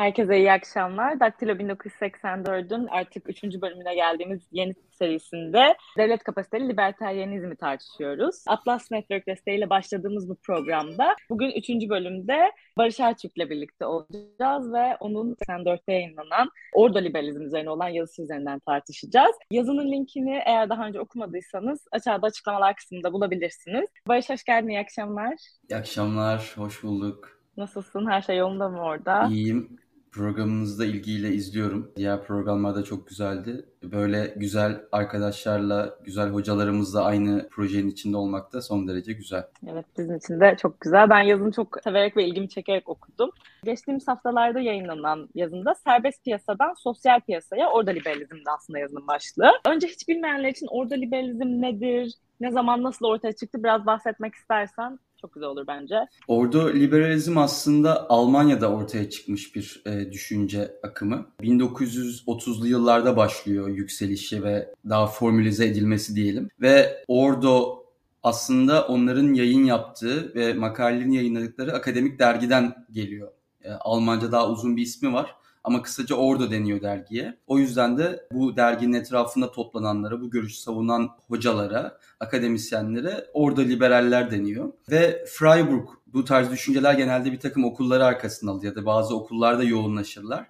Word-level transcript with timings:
Herkese 0.00 0.38
iyi 0.38 0.52
akşamlar. 0.52 1.20
Daktilo 1.20 1.52
1984'ün 1.52 2.86
artık 2.86 3.28
3. 3.28 3.44
bölümüne 3.44 3.94
geldiğimiz 3.94 4.40
yeni 4.52 4.74
serisinde 4.90 5.76
devlet 5.98 6.24
kapasiteli 6.24 6.68
libertaryenizmi 6.68 7.56
tartışıyoruz. 7.56 8.44
Atlas 8.46 8.90
Network 8.90 9.26
desteğiyle 9.26 9.70
başladığımız 9.70 10.28
bu 10.28 10.36
programda 10.36 11.16
bugün 11.30 11.50
3. 11.50 11.68
bölümde 11.68 12.52
Barış 12.78 13.00
Erçük'le 13.00 13.50
birlikte 13.50 13.86
olacağız 13.86 14.72
ve 14.72 14.96
onun 15.00 15.34
84'te 15.34 15.92
yayınlanan 15.92 16.50
Ordo 16.74 17.02
Liberalizm 17.02 17.42
üzerine 17.42 17.70
olan 17.70 17.88
yazısı 17.88 18.22
üzerinden 18.22 18.58
tartışacağız. 18.58 19.36
Yazının 19.50 19.92
linkini 19.92 20.42
eğer 20.46 20.68
daha 20.68 20.86
önce 20.86 21.00
okumadıysanız 21.00 21.86
aşağıda 21.92 22.26
açıklamalar 22.26 22.76
kısmında 22.76 23.12
bulabilirsiniz. 23.12 23.88
Barış 24.08 24.30
hoş 24.30 24.44
geldin, 24.44 24.68
iyi 24.68 24.80
akşamlar. 24.80 25.34
İyi 25.70 25.76
akşamlar, 25.76 26.54
hoş 26.56 26.82
bulduk. 26.82 27.40
Nasılsın? 27.56 28.06
Her 28.10 28.22
şey 28.22 28.36
yolunda 28.36 28.68
mı 28.68 28.82
orada? 28.82 29.28
İyiyim. 29.30 29.80
Programınızda 30.12 30.84
ilgiyle 30.84 31.28
izliyorum. 31.28 31.92
Diğer 31.96 32.24
programlar 32.24 32.74
da 32.74 32.84
çok 32.84 33.08
güzeldi. 33.08 33.64
Böyle 33.82 34.34
güzel 34.36 34.80
arkadaşlarla, 34.92 35.94
güzel 36.04 36.28
hocalarımızla 36.28 37.04
aynı 37.04 37.48
projenin 37.48 37.88
içinde 37.88 38.16
olmak 38.16 38.52
da 38.52 38.62
son 38.62 38.88
derece 38.88 39.12
güzel. 39.12 39.44
Evet 39.72 39.86
bizim 39.98 40.16
için 40.16 40.40
de 40.40 40.56
çok 40.62 40.80
güzel. 40.80 41.10
Ben 41.10 41.20
yazını 41.20 41.52
çok 41.52 41.78
severek 41.84 42.16
ve 42.16 42.24
ilgimi 42.26 42.48
çekerek 42.48 42.88
okudum. 42.88 43.30
Geçtiğimiz 43.64 44.08
haftalarda 44.08 44.60
yayınlanan 44.60 45.28
yazında 45.34 45.74
serbest 45.74 46.24
piyasadan 46.24 46.74
sosyal 46.74 47.20
piyasaya 47.20 47.70
orada 47.70 47.90
liberalizm 47.90 48.36
de 48.36 48.50
aslında 48.56 48.78
yazının 48.78 49.06
başlığı. 49.06 49.50
Önce 49.68 49.86
hiç 49.86 50.08
bilmeyenler 50.08 50.48
için 50.48 50.66
orada 50.70 50.94
liberalizm 50.94 51.62
nedir, 51.62 52.14
ne 52.40 52.50
zaman 52.50 52.82
nasıl 52.82 53.06
ortaya 53.06 53.32
çıktı 53.32 53.64
biraz 53.64 53.86
bahsetmek 53.86 54.34
istersen 54.34 54.98
çok 55.20 55.34
güzel 55.34 55.48
olur 55.48 55.66
bence. 55.66 55.96
Orada 56.28 56.68
liberalizm 56.68 57.38
aslında 57.38 58.10
Almanya'da 58.10 58.72
ortaya 58.72 59.10
çıkmış 59.10 59.56
bir 59.56 59.82
e, 59.86 60.12
düşünce 60.12 60.72
akımı. 60.82 61.26
1930'lu 61.40 62.66
yıllarda 62.66 63.16
başlıyor 63.16 63.68
yükselişi 63.68 64.42
ve 64.42 64.74
daha 64.88 65.06
formülize 65.06 65.66
edilmesi 65.66 66.16
diyelim. 66.16 66.48
Ve 66.60 67.04
Ordo 67.08 67.84
aslında 68.22 68.86
onların 68.86 69.34
yayın 69.34 69.64
yaptığı 69.64 70.34
ve 70.34 70.54
makalelerini 70.54 71.16
yayınladıkları 71.16 71.72
akademik 71.72 72.18
dergiden 72.18 72.86
geliyor. 72.92 73.32
E, 73.64 73.70
Almanca 73.70 74.32
daha 74.32 74.50
uzun 74.50 74.76
bir 74.76 74.82
ismi 74.82 75.12
var 75.12 75.39
ama 75.64 75.82
kısaca 75.82 76.14
Ordo 76.14 76.50
deniyor 76.50 76.82
dergiye. 76.82 77.38
O 77.46 77.58
yüzden 77.58 77.98
de 77.98 78.28
bu 78.32 78.56
derginin 78.56 78.92
etrafında 78.92 79.52
toplananlara, 79.52 80.20
bu 80.20 80.30
görüşü 80.30 80.56
savunan 80.56 81.08
hocalara, 81.28 81.98
akademisyenlere 82.20 83.26
Ordo 83.32 83.62
liberaller 83.62 84.30
deniyor. 84.30 84.72
Ve 84.90 85.24
Freiburg 85.28 85.88
bu 86.06 86.24
tarz 86.24 86.50
düşünceler 86.50 86.94
genelde 86.94 87.32
bir 87.32 87.40
takım 87.40 87.64
okulları 87.64 88.04
arkasında 88.04 88.50
alır 88.50 88.64
ya 88.64 88.74
da 88.74 88.86
bazı 88.86 89.16
okullarda 89.16 89.64
yoğunlaşırlar. 89.64 90.46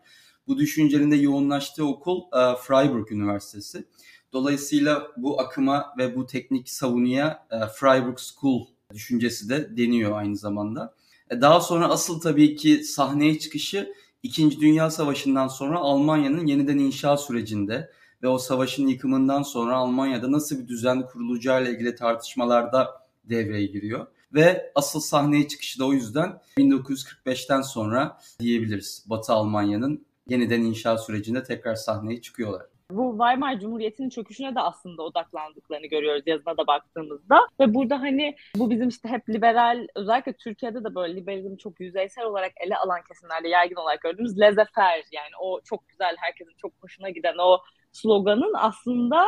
Bu 0.46 0.58
düşüncenin 0.58 1.10
de 1.10 1.16
yoğunlaştığı 1.16 1.86
okul 1.86 2.20
e, 2.20 2.56
Freiburg 2.56 3.12
Üniversitesi. 3.12 3.84
Dolayısıyla 4.32 5.08
bu 5.16 5.40
akıma 5.40 5.94
ve 5.98 6.16
bu 6.16 6.26
teknik 6.26 6.68
savunuya 6.68 7.46
e, 7.50 7.56
Freiburg 7.74 8.18
School 8.18 8.66
düşüncesi 8.94 9.48
de 9.48 9.76
deniyor 9.76 10.18
aynı 10.18 10.36
zamanda. 10.36 10.94
E, 11.30 11.40
daha 11.40 11.60
sonra 11.60 11.88
asıl 11.88 12.20
tabii 12.20 12.56
ki 12.56 12.84
sahneye 12.84 13.38
çıkışı 13.38 13.92
İkinci 14.22 14.60
Dünya 14.60 14.90
Savaşı'ndan 14.90 15.48
sonra 15.48 15.78
Almanya'nın 15.78 16.46
yeniden 16.46 16.78
inşa 16.78 17.16
sürecinde 17.16 17.90
ve 18.22 18.28
o 18.28 18.38
savaşın 18.38 18.86
yıkımından 18.86 19.42
sonra 19.42 19.76
Almanya'da 19.76 20.32
nasıl 20.32 20.58
bir 20.58 20.68
düzen 20.68 21.06
kurulacağı 21.06 21.62
ile 21.62 21.70
ilgili 21.70 21.94
tartışmalarda 21.94 23.06
devreye 23.24 23.66
giriyor. 23.66 24.06
Ve 24.34 24.72
asıl 24.74 25.00
sahneye 25.00 25.48
çıkışı 25.48 25.78
da 25.78 25.86
o 25.86 25.92
yüzden 25.92 26.40
1945'ten 26.58 27.62
sonra 27.62 28.20
diyebiliriz. 28.40 29.04
Batı 29.06 29.32
Almanya'nın 29.32 30.06
yeniden 30.28 30.60
inşa 30.60 30.98
sürecinde 30.98 31.42
tekrar 31.42 31.74
sahneye 31.74 32.20
çıkıyorlar. 32.20 32.66
Bu 32.90 33.10
Weimar 33.10 33.60
Cumhuriyeti'nin 33.60 34.08
çöküşüne 34.10 34.54
de 34.54 34.60
aslında 34.60 35.02
odaklandıklarını 35.02 35.86
görüyoruz 35.86 36.22
yazına 36.26 36.56
da 36.56 36.66
baktığımızda. 36.66 37.40
Ve 37.60 37.74
burada 37.74 38.00
hani 38.00 38.36
bu 38.56 38.70
bizim 38.70 38.88
işte 38.88 39.08
hep 39.08 39.28
liberal, 39.28 39.86
özellikle 39.94 40.32
Türkiye'de 40.32 40.84
de 40.84 40.94
böyle 40.94 41.16
liberalizm 41.16 41.56
çok 41.56 41.80
yüzeysel 41.80 42.24
olarak 42.24 42.52
ele 42.66 42.76
alan 42.76 43.00
kesimlerde 43.08 43.48
yaygın 43.48 43.76
olarak 43.76 44.00
gördüğümüz 44.00 44.38
laissez-faire 44.38 45.04
yani 45.12 45.36
o 45.40 45.60
çok 45.60 45.88
güzel, 45.88 46.16
herkesin 46.18 46.54
çok 46.56 46.72
hoşuna 46.80 47.10
giden 47.10 47.34
o 47.38 47.58
sloganın 47.92 48.54
aslında 48.54 49.26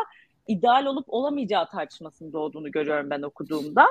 ideal 0.48 0.86
olup 0.86 1.04
olamayacağı 1.08 1.68
tartışmasının 1.70 2.32
doğduğunu 2.32 2.70
görüyorum 2.70 3.10
ben 3.10 3.22
okuduğumda. 3.22 3.86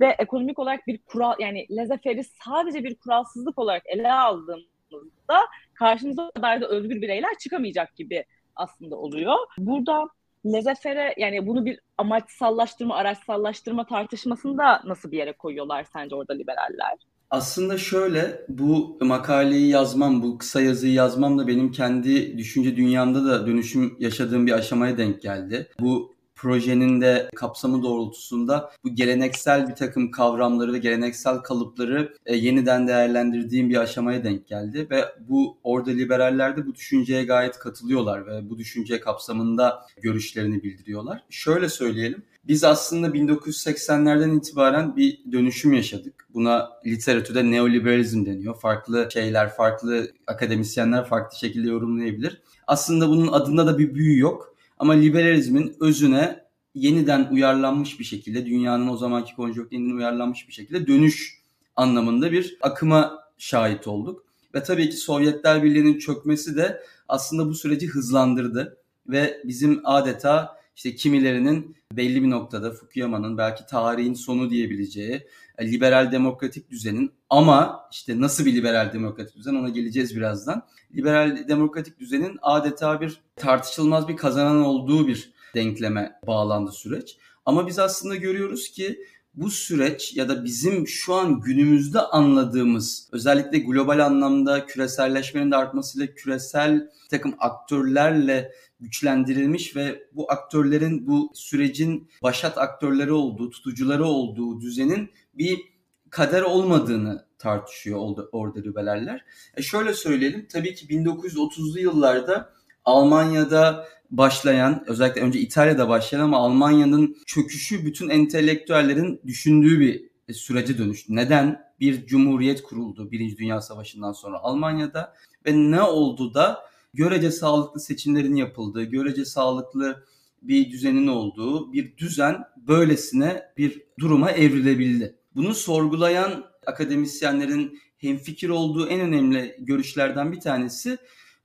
Ve 0.00 0.16
ekonomik 0.18 0.58
olarak 0.58 0.86
bir 0.86 0.98
kural 0.98 1.34
yani 1.38 1.66
laissez-faire'i 1.70 2.24
sadece 2.44 2.84
bir 2.84 2.94
kuralsızlık 2.94 3.58
olarak 3.58 3.82
ele 3.86 4.12
aldığımızda 4.12 5.40
karşımıza 5.74 6.30
kadar 6.30 6.60
da 6.60 6.68
özgür 6.68 7.02
bireyler 7.02 7.38
çıkamayacak 7.38 7.96
gibi 7.96 8.24
aslında 8.56 8.96
oluyor. 8.96 9.36
Burada 9.58 10.08
lezefere 10.46 11.14
yani 11.16 11.46
bunu 11.46 11.64
bir 11.64 11.80
amaçsallaştırma, 11.98 12.94
araçsallaştırma 12.94 13.86
tartışmasında 13.86 14.82
nasıl 14.84 15.10
bir 15.10 15.18
yere 15.18 15.32
koyuyorlar 15.32 15.86
sence 15.92 16.14
orada 16.14 16.32
liberaller? 16.32 16.96
Aslında 17.30 17.78
şöyle 17.78 18.44
bu 18.48 18.98
makaleyi 19.00 19.68
yazmam, 19.68 20.22
bu 20.22 20.38
kısa 20.38 20.60
yazıyı 20.60 20.92
yazmam 20.92 21.38
da 21.38 21.46
benim 21.46 21.72
kendi 21.72 22.38
düşünce 22.38 22.76
dünyamda 22.76 23.24
da 23.24 23.46
dönüşüm 23.46 23.96
yaşadığım 23.98 24.46
bir 24.46 24.52
aşamaya 24.52 24.98
denk 24.98 25.22
geldi. 25.22 25.68
Bu 25.80 26.15
projenin 26.36 27.00
de 27.00 27.30
kapsamı 27.34 27.82
doğrultusunda 27.82 28.70
bu 28.84 28.94
geleneksel 28.94 29.68
bir 29.68 29.74
takım 29.74 30.10
kavramları 30.10 30.72
ve 30.72 30.78
geleneksel 30.78 31.38
kalıpları 31.38 32.14
e, 32.26 32.36
yeniden 32.36 32.88
değerlendirdiğim 32.88 33.70
bir 33.70 33.76
aşamaya 33.76 34.24
denk 34.24 34.46
geldi 34.46 34.86
ve 34.90 35.04
bu 35.28 35.58
orada 35.62 35.90
liberaller 35.90 36.56
de 36.56 36.66
bu 36.66 36.74
düşünceye 36.74 37.24
gayet 37.24 37.58
katılıyorlar 37.58 38.26
ve 38.26 38.50
bu 38.50 38.58
düşünce 38.58 39.00
kapsamında 39.00 39.86
görüşlerini 40.02 40.62
bildiriyorlar. 40.62 41.24
Şöyle 41.30 41.68
söyleyelim. 41.68 42.22
Biz 42.44 42.64
aslında 42.64 43.06
1980'lerden 43.08 44.36
itibaren 44.36 44.96
bir 44.96 45.18
dönüşüm 45.32 45.72
yaşadık. 45.72 46.28
Buna 46.34 46.70
literatürde 46.86 47.50
neoliberalizm 47.50 48.26
deniyor. 48.26 48.60
Farklı 48.60 49.08
şeyler, 49.12 49.54
farklı 49.54 50.12
akademisyenler 50.26 51.04
farklı 51.04 51.38
şekilde 51.38 51.68
yorumlayabilir. 51.68 52.42
Aslında 52.66 53.08
bunun 53.08 53.32
adında 53.32 53.66
da 53.66 53.78
bir 53.78 53.94
büyü 53.94 54.18
yok. 54.18 54.55
Ama 54.78 54.92
liberalizmin 54.92 55.76
özüne 55.80 56.46
yeniden 56.74 57.28
uyarlanmış 57.30 58.00
bir 58.00 58.04
şekilde 58.04 58.46
dünyanın 58.46 58.88
o 58.88 58.96
zamanki 58.96 59.36
konjonktüründen 59.36 59.96
uyarlanmış 59.96 60.48
bir 60.48 60.52
şekilde 60.52 60.86
dönüş 60.86 61.40
anlamında 61.76 62.32
bir 62.32 62.56
akıma 62.60 63.18
şahit 63.38 63.86
olduk. 63.86 64.24
Ve 64.54 64.62
tabii 64.62 64.90
ki 64.90 64.96
Sovyetler 64.96 65.62
Birliği'nin 65.62 65.98
çökmesi 65.98 66.56
de 66.56 66.82
aslında 67.08 67.48
bu 67.48 67.54
süreci 67.54 67.86
hızlandırdı 67.88 68.76
ve 69.08 69.40
bizim 69.44 69.80
adeta 69.84 70.56
işte 70.76 70.94
kimilerinin 70.94 71.76
belli 71.92 72.22
bir 72.22 72.30
noktada 72.30 72.72
Fukuyama'nın 72.72 73.38
belki 73.38 73.66
tarihin 73.66 74.14
sonu 74.14 74.50
diyebileceği 74.50 75.26
e, 75.58 75.72
liberal 75.72 76.12
demokratik 76.12 76.70
düzenin 76.70 77.12
ama 77.30 77.88
işte 77.92 78.20
nasıl 78.20 78.46
bir 78.46 78.54
liberal 78.54 78.92
demokratik 78.92 79.36
düzen 79.36 79.54
ona 79.54 79.68
geleceğiz 79.68 80.16
birazdan. 80.16 80.62
Liberal 80.94 81.48
demokratik 81.48 81.98
düzenin 81.98 82.38
adeta 82.42 83.00
bir 83.00 83.20
tartışılmaz 83.36 84.08
bir 84.08 84.16
kazanan 84.16 84.64
olduğu 84.64 85.08
bir 85.08 85.32
denkleme 85.54 86.20
bağlandı 86.26 86.72
süreç. 86.72 87.16
Ama 87.44 87.66
biz 87.66 87.78
aslında 87.78 88.16
görüyoruz 88.16 88.70
ki 88.70 88.98
bu 89.34 89.50
süreç 89.50 90.16
ya 90.16 90.28
da 90.28 90.44
bizim 90.44 90.88
şu 90.88 91.14
an 91.14 91.40
günümüzde 91.40 92.00
anladığımız 92.00 93.08
özellikle 93.12 93.58
global 93.58 93.98
anlamda 93.98 94.66
küreselleşmenin 94.66 95.50
de 95.50 95.56
artmasıyla 95.56 96.14
küresel 96.14 96.90
takım 97.10 97.34
aktörlerle 97.38 98.52
güçlendirilmiş 98.80 99.76
ve 99.76 100.08
bu 100.12 100.32
aktörlerin 100.32 101.06
bu 101.06 101.32
sürecin 101.34 102.10
başat 102.22 102.58
aktörleri 102.58 103.12
olduğu, 103.12 103.50
tutucuları 103.50 104.04
olduğu 104.04 104.60
düzenin 104.60 105.10
bir 105.34 105.75
kader 106.10 106.42
olmadığını 106.42 107.26
tartışıyor 107.38 107.98
orada, 107.98 108.28
orada 108.32 108.60
libererler. 108.60 109.24
E 109.56 109.62
şöyle 109.62 109.94
söyleyelim 109.94 110.46
tabii 110.52 110.74
ki 110.74 110.86
1930'lu 110.86 111.80
yıllarda 111.80 112.52
Almanya'da 112.84 113.88
başlayan 114.10 114.84
özellikle 114.86 115.20
önce 115.20 115.40
İtalya'da 115.40 115.88
başlayan 115.88 116.20
ama 116.20 116.36
Almanya'nın 116.36 117.16
çöküşü 117.26 117.86
bütün 117.86 118.08
entelektüellerin 118.08 119.20
düşündüğü 119.26 119.80
bir 119.80 120.10
sürece 120.34 120.78
dönüştü. 120.78 121.16
Neden? 121.16 121.66
Bir 121.80 122.06
cumhuriyet 122.06 122.62
kuruldu 122.62 123.10
Birinci 123.10 123.38
Dünya 123.38 123.60
Savaşı'ndan 123.60 124.12
sonra 124.12 124.38
Almanya'da 124.38 125.14
ve 125.46 125.52
ne 125.54 125.82
oldu 125.82 126.34
da 126.34 126.62
görece 126.94 127.30
sağlıklı 127.30 127.80
seçimlerin 127.80 128.34
yapıldığı, 128.34 128.84
görece 128.84 129.24
sağlıklı 129.24 130.04
bir 130.42 130.70
düzenin 130.70 131.06
olduğu 131.06 131.72
bir 131.72 131.96
düzen 131.96 132.44
böylesine 132.56 133.42
bir 133.56 133.82
duruma 133.98 134.30
evrilebildi. 134.30 135.16
Bunu 135.36 135.54
sorgulayan 135.54 136.44
akademisyenlerin 136.66 137.80
hemfikir 137.98 138.48
olduğu 138.48 138.86
en 138.88 139.00
önemli 139.00 139.56
görüşlerden 139.58 140.32
bir 140.32 140.40
tanesi 140.40 140.98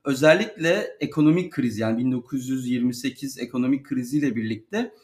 özellikle 0.04 0.96
ekonomik 1.00 1.52
kriz 1.52 1.78
yani 1.78 1.98
1928 1.98 3.38
ekonomik 3.38 3.86
kriziyle 3.86 4.36
birlikte 4.36 4.94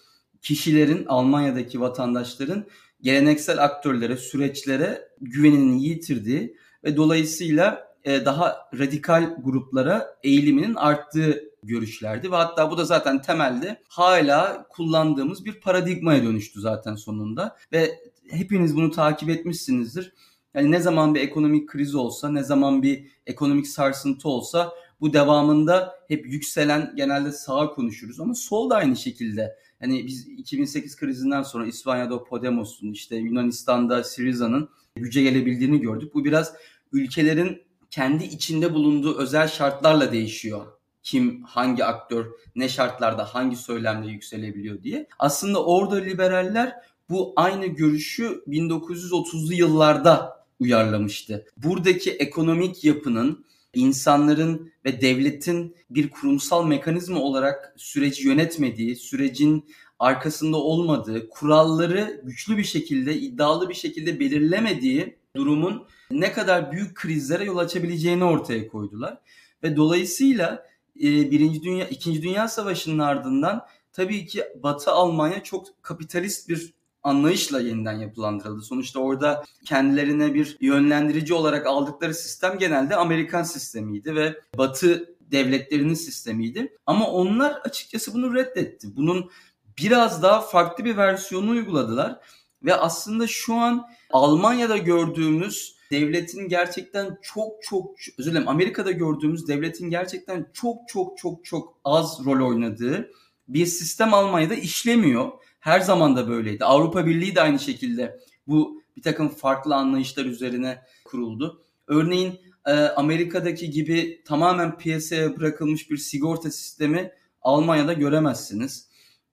kişilerin 0.42 1.06
Almanya'daki 1.06 1.80
vatandaşların 1.80 2.66
geleneksel 3.02 3.64
aktörlere, 3.64 4.16
süreçlere 4.16 5.08
güvenini 5.20 5.84
yitirdiği 5.84 6.56
ve 6.84 6.96
dolayısıyla 6.96 7.88
e, 8.04 8.24
daha 8.24 8.68
radikal 8.78 9.36
gruplara 9.42 10.18
eğiliminin 10.22 10.74
arttığı 10.74 11.44
görüşlerdi 11.62 12.32
ve 12.32 12.36
hatta 12.36 12.70
bu 12.70 12.78
da 12.78 12.84
zaten 12.84 13.22
temelde 13.22 13.82
hala 13.88 14.66
kullandığımız 14.68 15.44
bir 15.44 15.60
paradigmaya 15.60 16.22
dönüştü 16.22 16.60
zaten 16.60 16.94
sonunda 16.94 17.56
ve 17.72 17.98
hepiniz 18.30 18.76
bunu 18.76 18.90
takip 18.90 19.30
etmişsinizdir. 19.30 20.12
Yani 20.54 20.70
ne 20.70 20.80
zaman 20.80 21.14
bir 21.14 21.20
ekonomik 21.20 21.68
kriz 21.68 21.94
olsa, 21.94 22.30
ne 22.30 22.44
zaman 22.44 22.82
bir 22.82 23.06
ekonomik 23.26 23.68
sarsıntı 23.68 24.28
olsa 24.28 24.72
bu 25.00 25.12
devamında 25.12 25.94
hep 26.08 26.26
yükselen 26.26 26.92
genelde 26.96 27.32
sağa 27.32 27.70
konuşuruz 27.70 28.20
ama 28.20 28.34
sol 28.34 28.70
da 28.70 28.76
aynı 28.76 28.96
şekilde. 28.96 29.56
Hani 29.80 30.06
biz 30.06 30.28
2008 30.28 30.96
krizinden 30.96 31.42
sonra 31.42 31.66
İspanya'da 31.66 32.24
Podemos'un 32.24 32.92
işte 32.92 33.16
Yunanistan'da 33.16 34.04
Syriza'nın 34.04 34.68
güce 34.96 35.22
gelebildiğini 35.22 35.80
gördük. 35.80 36.14
Bu 36.14 36.24
biraz 36.24 36.54
ülkelerin 36.92 37.62
kendi 37.90 38.24
içinde 38.24 38.74
bulunduğu 38.74 39.18
özel 39.18 39.48
şartlarla 39.48 40.12
değişiyor. 40.12 40.66
Kim, 41.02 41.42
hangi 41.42 41.84
aktör, 41.84 42.26
ne 42.56 42.68
şartlarda, 42.68 43.24
hangi 43.24 43.56
söylemle 43.56 44.10
yükselebiliyor 44.10 44.82
diye. 44.82 45.08
Aslında 45.18 45.64
orada 45.64 45.96
liberaller 45.96 46.74
bu 47.10 47.32
aynı 47.36 47.66
görüşü 47.66 48.42
1930'lu 48.48 49.54
yıllarda 49.54 50.46
uyarlamıştı. 50.60 51.46
Buradaki 51.56 52.10
ekonomik 52.10 52.84
yapının 52.84 53.44
insanların 53.74 54.72
ve 54.84 55.00
devletin 55.00 55.76
bir 55.90 56.10
kurumsal 56.10 56.66
mekanizma 56.66 57.20
olarak 57.20 57.74
süreci 57.76 58.28
yönetmediği, 58.28 58.96
sürecin 58.96 59.64
arkasında 59.98 60.56
olmadığı, 60.56 61.28
kuralları 61.28 62.20
güçlü 62.24 62.58
bir 62.58 62.64
şekilde, 62.64 63.16
iddialı 63.16 63.68
bir 63.68 63.74
şekilde 63.74 64.20
belirlemediği 64.20 65.18
durumun 65.36 65.86
ne 66.10 66.32
kadar 66.32 66.72
büyük 66.72 66.94
krizlere 66.94 67.44
yol 67.44 67.58
açabileceğini 67.58 68.24
ortaya 68.24 68.68
koydular. 68.68 69.18
Ve 69.62 69.76
dolayısıyla 69.76 70.66
e, 70.96 71.30
Birinci 71.30 71.62
Dünya, 71.62 71.88
İkinci 71.88 72.22
Dünya 72.22 72.48
Savaşı'nın 72.48 72.98
ardından 72.98 73.66
tabii 73.92 74.26
ki 74.26 74.44
Batı 74.62 74.90
Almanya 74.90 75.42
çok 75.42 75.82
kapitalist 75.82 76.48
bir 76.48 76.77
anlayışla 77.02 77.60
yeniden 77.60 77.98
yapılandırıldı. 77.98 78.62
Sonuçta 78.62 79.00
orada 79.00 79.44
kendilerine 79.64 80.34
bir 80.34 80.56
yönlendirici 80.60 81.34
olarak 81.34 81.66
aldıkları 81.66 82.14
sistem 82.14 82.58
genelde 82.58 82.96
Amerikan 82.96 83.42
sistemiydi 83.42 84.14
ve 84.14 84.40
Batı 84.58 85.14
devletlerinin 85.20 85.94
sistemiydi. 85.94 86.76
Ama 86.86 87.10
onlar 87.10 87.52
açıkçası 87.52 88.14
bunu 88.14 88.34
reddetti. 88.34 88.96
Bunun 88.96 89.30
biraz 89.78 90.22
daha 90.22 90.40
farklı 90.40 90.84
bir 90.84 90.96
versiyonu 90.96 91.50
uyguladılar 91.50 92.20
ve 92.62 92.74
aslında 92.74 93.26
şu 93.26 93.54
an 93.54 93.86
Almanya'da 94.10 94.76
gördüğümüz 94.76 95.78
devletin 95.90 96.48
gerçekten 96.48 97.18
çok 97.22 97.62
çok 97.62 97.94
özür 98.18 98.30
dilerim 98.30 98.48
Amerika'da 98.48 98.92
gördüğümüz 98.92 99.48
devletin 99.48 99.90
gerçekten 99.90 100.50
çok 100.52 100.88
çok 100.88 101.18
çok 101.18 101.44
çok 101.44 101.78
az 101.84 102.20
rol 102.24 102.48
oynadığı 102.48 103.10
bir 103.48 103.66
sistem 103.66 104.14
Almanya'da 104.14 104.54
işlemiyor. 104.54 105.32
Her 105.68 105.80
zaman 105.80 106.16
da 106.16 106.28
böyleydi. 106.28 106.64
Avrupa 106.64 107.06
Birliği 107.06 107.34
de 107.34 107.40
aynı 107.40 107.58
şekilde 107.58 108.20
bu 108.46 108.82
bir 108.96 109.02
takım 109.02 109.28
farklı 109.28 109.74
anlayışlar 109.74 110.24
üzerine 110.24 110.82
kuruldu. 111.04 111.62
Örneğin 111.86 112.40
e, 112.66 112.72
Amerika'daki 112.72 113.70
gibi 113.70 114.22
tamamen 114.26 114.78
piyasaya 114.78 115.36
bırakılmış 115.36 115.90
bir 115.90 115.96
sigorta 115.96 116.50
sistemi 116.50 117.12
Almanya'da 117.42 117.92
göremezsiniz. 117.92 118.88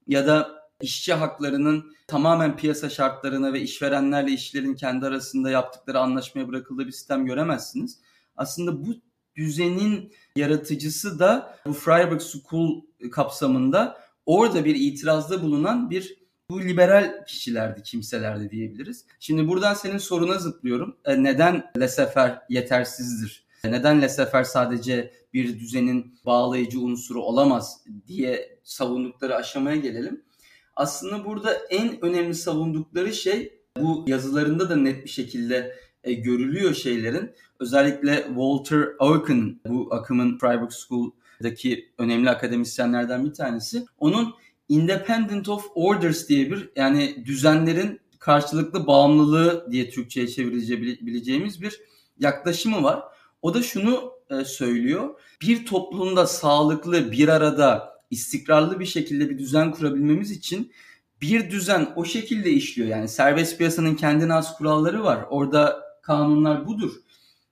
Ya 0.06 0.26
da 0.26 0.50
işçi 0.80 1.14
haklarının 1.14 1.96
tamamen 2.06 2.56
piyasa 2.56 2.90
şartlarına 2.90 3.52
ve 3.52 3.60
işverenlerle 3.60 4.32
işçilerin 4.32 4.74
kendi 4.74 5.06
arasında 5.06 5.50
yaptıkları 5.50 6.00
anlaşmaya 6.00 6.48
bırakıldığı 6.48 6.86
bir 6.86 6.92
sistem 6.92 7.26
göremezsiniz. 7.26 8.00
Aslında 8.36 8.86
bu 8.86 8.94
düzenin 9.36 10.12
yaratıcısı 10.36 11.18
da 11.18 11.58
bu 11.66 11.72
Freiburg 11.72 12.20
School 12.20 12.82
kapsamında 13.12 13.98
orada 14.26 14.64
bir 14.64 14.74
itirazda 14.74 15.42
bulunan 15.42 15.90
bir 15.90 16.25
bu 16.50 16.62
liberal 16.62 17.24
kişilerdi, 17.26 17.82
kimselerdi 17.82 18.50
diyebiliriz. 18.50 19.04
Şimdi 19.20 19.48
buradan 19.48 19.74
senin 19.74 19.98
soruna 19.98 20.38
zıplıyorum. 20.38 20.96
E, 21.04 21.22
neden 21.22 21.70
Lesefer 21.80 22.42
yetersizdir? 22.48 23.46
E, 23.64 23.72
neden 23.72 24.02
Lesefer 24.02 24.44
sadece 24.44 25.12
bir 25.34 25.60
düzenin 25.60 26.18
bağlayıcı 26.26 26.80
unsuru 26.80 27.22
olamaz 27.22 27.84
diye 28.08 28.58
savundukları 28.64 29.36
aşamaya 29.36 29.76
gelelim. 29.76 30.22
Aslında 30.76 31.24
burada 31.24 31.54
en 31.54 32.04
önemli 32.04 32.34
savundukları 32.34 33.14
şey 33.14 33.52
bu 33.78 34.04
yazılarında 34.06 34.70
da 34.70 34.76
net 34.76 35.04
bir 35.04 35.10
şekilde 35.10 35.76
e, 36.04 36.12
görülüyor 36.12 36.74
şeylerin. 36.74 37.32
Özellikle 37.60 38.24
Walter 38.26 38.88
Oaken 38.98 39.60
bu 39.68 39.94
akımın 39.94 40.38
Freiburg 40.38 40.70
School'daki 40.70 41.92
önemli 41.98 42.30
akademisyenlerden 42.30 43.24
bir 43.24 43.32
tanesi. 43.32 43.86
Onun 43.98 44.34
Independent 44.68 45.48
of 45.48 45.66
Orders 45.74 46.28
diye 46.28 46.50
bir 46.50 46.70
yani 46.76 47.22
düzenlerin 47.26 48.00
karşılıklı 48.18 48.86
bağımlılığı 48.86 49.66
diye 49.70 49.90
Türkçe'ye 49.90 50.28
çevirebileceğimiz 50.28 51.62
bir 51.62 51.80
yaklaşımı 52.18 52.82
var. 52.82 53.02
O 53.42 53.54
da 53.54 53.62
şunu 53.62 54.12
e, 54.30 54.44
söylüyor. 54.44 55.20
Bir 55.42 55.66
toplumda 55.66 56.26
sağlıklı 56.26 57.12
bir 57.12 57.28
arada 57.28 57.96
istikrarlı 58.10 58.80
bir 58.80 58.86
şekilde 58.86 59.30
bir 59.30 59.38
düzen 59.38 59.72
kurabilmemiz 59.72 60.30
için 60.30 60.72
bir 61.20 61.50
düzen 61.50 61.92
o 61.96 62.04
şekilde 62.04 62.50
işliyor. 62.50 62.88
Yani 62.88 63.08
serbest 63.08 63.58
piyasanın 63.58 63.94
kendine 63.94 64.34
az 64.34 64.58
kuralları 64.58 65.04
var. 65.04 65.24
Orada 65.30 65.82
kanunlar 66.02 66.66
budur. 66.66 66.92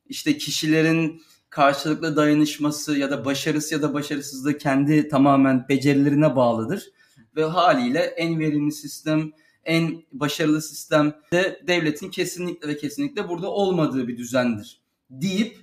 İşte 0.08 0.38
kişilerin 0.38 1.22
karşılıklı 1.50 2.16
dayanışması 2.16 2.98
ya 2.98 3.10
da 3.10 3.24
başarısı 3.24 3.74
ya 3.74 3.82
da 3.82 3.94
başarısızlığı 3.94 4.58
kendi 4.58 5.08
tamamen 5.08 5.68
becerilerine 5.68 6.36
bağlıdır. 6.36 6.92
Ve 7.36 7.44
haliyle 7.44 8.00
en 8.00 8.38
verimli 8.40 8.72
sistem, 8.72 9.32
en 9.64 10.02
başarılı 10.12 10.62
sistem 10.62 11.14
de 11.32 11.62
devletin 11.66 12.10
kesinlikle 12.10 12.68
ve 12.68 12.76
kesinlikle 12.76 13.28
burada 13.28 13.50
olmadığı 13.50 14.08
bir 14.08 14.18
düzendir. 14.18 14.80
Deyip 15.10 15.58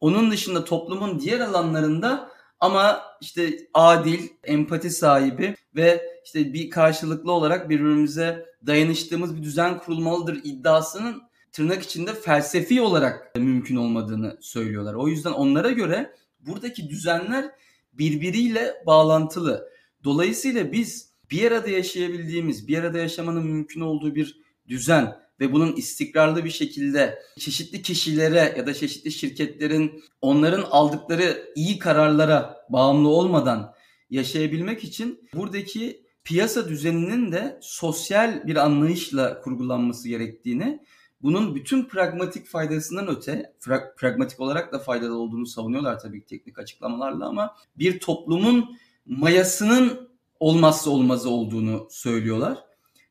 onun 0.00 0.30
dışında 0.30 0.64
toplumun 0.64 1.20
diğer 1.20 1.40
alanlarında 1.40 2.30
ama 2.60 3.02
işte 3.20 3.58
adil, 3.74 4.28
empati 4.44 4.90
sahibi 4.90 5.54
ve 5.76 6.02
işte 6.24 6.52
bir 6.52 6.70
karşılıklı 6.70 7.32
olarak 7.32 7.70
birbirimize 7.70 8.46
dayanıştığımız 8.66 9.36
bir 9.36 9.42
düzen 9.42 9.78
kurulmalıdır 9.78 10.40
iddiasının 10.44 11.22
tırnak 11.52 11.82
içinde 11.82 12.14
felsefi 12.14 12.80
olarak 12.80 13.36
mümkün 13.36 13.76
olmadığını 13.76 14.38
söylüyorlar. 14.40 14.94
O 14.94 15.08
yüzden 15.08 15.32
onlara 15.32 15.70
göre 15.70 16.14
buradaki 16.40 16.88
düzenler 16.88 17.50
birbiriyle 17.92 18.82
bağlantılı. 18.86 19.68
Dolayısıyla 20.04 20.72
biz 20.72 21.08
bir 21.30 21.52
arada 21.52 21.68
yaşayabildiğimiz, 21.68 22.68
bir 22.68 22.78
arada 22.78 22.98
yaşamanın 22.98 23.46
mümkün 23.46 23.80
olduğu 23.80 24.14
bir 24.14 24.40
düzen 24.68 25.16
ve 25.40 25.52
bunun 25.52 25.76
istikrarlı 25.76 26.44
bir 26.44 26.50
şekilde 26.50 27.18
çeşitli 27.38 27.82
kişilere 27.82 28.54
ya 28.58 28.66
da 28.66 28.74
çeşitli 28.74 29.12
şirketlerin 29.12 30.02
onların 30.20 30.62
aldıkları 30.62 31.52
iyi 31.54 31.78
kararlara 31.78 32.66
bağımlı 32.70 33.08
olmadan 33.08 33.74
yaşayabilmek 34.10 34.84
için 34.84 35.28
buradaki 35.34 36.02
piyasa 36.24 36.68
düzeninin 36.68 37.32
de 37.32 37.58
sosyal 37.62 38.46
bir 38.46 38.56
anlayışla 38.56 39.40
kurgulanması 39.40 40.08
gerektiğini, 40.08 40.80
bunun 41.22 41.54
bütün 41.54 41.84
pragmatik 41.84 42.46
faydasından 42.46 43.08
öte, 43.08 43.52
pra- 43.60 43.94
pragmatik 43.96 44.40
olarak 44.40 44.72
da 44.72 44.78
faydalı 44.78 45.18
olduğunu 45.18 45.46
savunuyorlar 45.46 45.98
tabii 45.98 46.24
teknik 46.24 46.58
açıklamalarla 46.58 47.26
ama 47.26 47.56
bir 47.76 48.00
toplumun 48.00 48.78
mayasının 49.08 50.08
olmazsa 50.40 50.90
olmazı 50.90 51.30
olduğunu 51.30 51.88
söylüyorlar. 51.90 52.58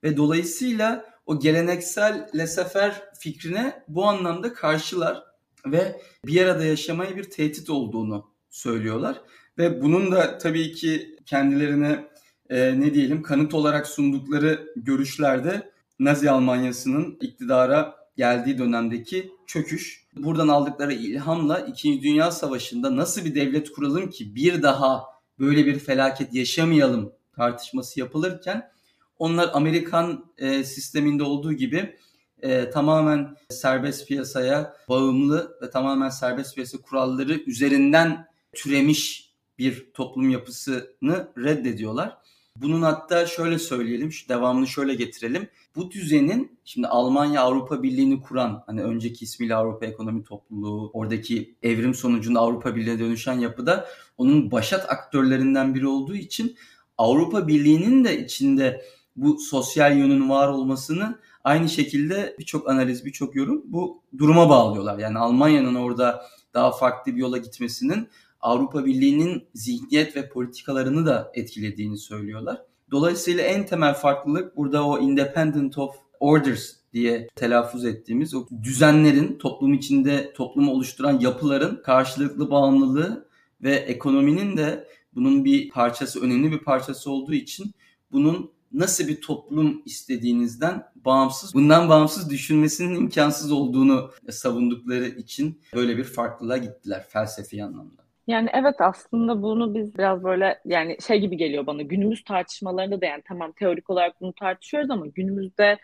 Ve 0.04 0.18
dolayısıyla 0.18 1.06
o 1.26 1.40
geleneksel 1.40 2.30
lesefer 2.36 3.04
fikrine 3.20 3.84
bu 3.88 4.06
anlamda 4.06 4.54
karşılar 4.54 5.24
ve 5.66 6.02
bir 6.26 6.42
arada 6.42 6.64
yaşamaya 6.64 7.16
bir 7.16 7.24
tehdit 7.24 7.70
olduğunu 7.70 8.26
söylüyorlar. 8.50 9.22
Ve 9.58 9.82
bunun 9.82 10.12
da 10.12 10.38
tabii 10.38 10.72
ki 10.72 11.16
kendilerine 11.26 12.08
e, 12.50 12.80
ne 12.80 12.94
diyelim 12.94 13.22
kanıt 13.22 13.54
olarak 13.54 13.88
sundukları 13.88 14.74
görüşlerde 14.76 15.72
Nazi 16.00 16.32
Almanyası'nın 16.32 17.18
iktidara 17.22 17.96
geldiği 18.18 18.58
dönemdeki 18.58 19.32
çöküş. 19.48 20.08
Buradan 20.16 20.48
aldıkları 20.48 20.94
ilhamla 20.94 21.60
2. 21.60 22.02
Dünya 22.02 22.32
Savaşı'nda 22.32 22.96
nasıl 22.96 23.26
bir 23.26 23.36
devlet 23.36 23.72
kuralım 23.72 24.10
ki 24.10 24.36
bir 24.36 24.64
daha 24.64 25.17
böyle 25.40 25.66
bir 25.66 25.80
felaket 25.80 26.34
yaşamayalım 26.34 27.12
tartışması 27.36 28.00
yapılırken 28.00 28.72
onlar 29.20 29.50
Amerikan 29.54 30.26
e, 30.38 30.64
sisteminde 30.64 31.24
olduğu 31.24 31.54
gibi 31.54 31.96
e, 32.42 32.70
tamamen 32.70 33.36
serbest 33.50 34.08
piyasaya 34.08 34.78
bağımlı 34.90 35.58
ve 35.62 35.70
tamamen 35.70 36.10
serbest 36.10 36.56
piyasa 36.56 36.78
kuralları 36.78 37.34
üzerinden 37.34 38.28
türemiş 38.54 39.32
bir 39.60 39.92
toplum 39.94 40.30
yapısını 40.30 41.28
reddediyorlar. 41.38 42.18
Bunun 42.62 42.82
hatta 42.82 43.26
şöyle 43.26 43.60
söyleyelim, 43.60 44.12
şu 44.12 44.30
devamını 44.30 44.68
şöyle 44.68 44.96
getirelim. 44.96 45.50
Bu 45.76 45.92
düzenin 45.92 46.60
şimdi 46.66 46.88
Almanya 46.88 47.42
Avrupa 47.42 47.84
Birliği'ni 47.84 48.22
kuran 48.22 48.64
hani 48.66 48.84
önceki 48.84 49.26
ismiyle 49.26 49.56
Avrupa 49.56 49.86
Ekonomi 49.86 50.24
Topluluğu 50.24 50.92
oradaki 50.94 51.56
evrim 51.64 51.94
sonucunda 51.94 52.40
Avrupa 52.40 52.76
Birliği'ne 52.76 53.00
dönüşen 53.00 53.40
yapıda 53.40 53.88
onun 54.18 54.52
başat 54.52 54.92
aktörlerinden 54.92 55.76
biri 55.76 55.88
olduğu 55.88 56.16
için 56.16 56.56
Avrupa 56.98 57.48
Birliği'nin 57.48 58.04
de 58.04 58.26
içinde 58.26 58.86
bu 59.16 59.40
sosyal 59.40 59.98
yönün 59.98 60.30
var 60.30 60.48
olmasını 60.48 61.20
aynı 61.44 61.70
şekilde 61.70 62.36
birçok 62.40 62.70
analiz, 62.70 63.06
birçok 63.06 63.36
yorum 63.36 63.64
bu 63.66 64.04
duruma 64.18 64.50
bağlıyorlar. 64.50 64.98
Yani 64.98 65.18
Almanya'nın 65.20 65.76
orada 65.76 66.26
daha 66.54 66.72
farklı 66.72 67.16
bir 67.16 67.20
yola 67.20 67.38
gitmesinin 67.38 68.10
Avrupa 68.42 68.86
Birliği'nin 68.86 69.48
zihniyet 69.54 70.16
ve 70.16 70.30
politikalarını 70.30 71.06
da 71.06 71.32
etkilediğini 71.34 71.98
söylüyorlar. 71.98 72.62
Dolayısıyla 72.92 73.44
en 73.44 73.66
temel 73.66 73.94
farklılık 73.94 74.58
burada 74.58 74.88
o 74.88 75.00
independent 75.00 75.78
of 75.78 75.96
orders 76.20 76.74
diye 76.94 77.28
telaffuz 77.36 77.86
ettiğimiz 77.86 78.34
o 78.34 78.48
düzenlerin 78.64 79.38
toplum 79.38 79.74
içinde 79.74 80.34
toplumu 80.34 80.72
oluşturan 80.72 81.20
yapıların 81.20 81.82
karşılıklı 81.84 82.52
bağımlılığı 82.52 83.28
ve 83.62 83.76
ekonominin 83.76 84.58
de 84.58 84.88
bunun 85.16 85.46
bir 85.46 85.70
parçası, 85.70 86.22
önemli 86.22 86.52
bir 86.52 86.60
parçası 86.60 87.12
olduğu 87.12 87.34
için 87.34 87.72
bunun 88.12 88.52
nasıl 88.74 89.08
bir 89.08 89.22
toplum 89.22 89.82
istediğinizden 89.86 90.84
bağımsız, 90.96 91.54
bundan 91.54 91.90
bağımsız 91.90 92.30
düşünmesinin 92.30 92.96
imkansız 92.96 93.52
olduğunu 93.52 94.12
savundukları 94.30 95.08
için 95.08 95.62
böyle 95.76 95.98
bir 95.98 96.04
farklılığa 96.04 96.58
gittiler 96.58 97.06
felsefi 97.10 97.64
anlamda. 97.64 98.07
Yani 98.28 98.50
evet 98.54 98.76
aslında 98.80 99.42
bunu 99.42 99.76
biz 99.76 99.98
biraz 99.98 100.24
böyle 100.24 100.60
yani 100.66 100.98
şey 101.08 101.20
gibi 101.20 101.38
geliyor 101.38 101.66
bana 101.66 101.82
günümüz 101.82 102.24
tartışmalarında 102.24 103.02
da 103.02 103.06
yani 103.06 103.24
tamam 103.28 103.52
teorik 103.52 103.90
olarak 103.90 104.22
bunu 104.22 104.34
tartışıyoruz 104.34 104.90
ama 104.92 105.08
günümüzde 105.08 105.78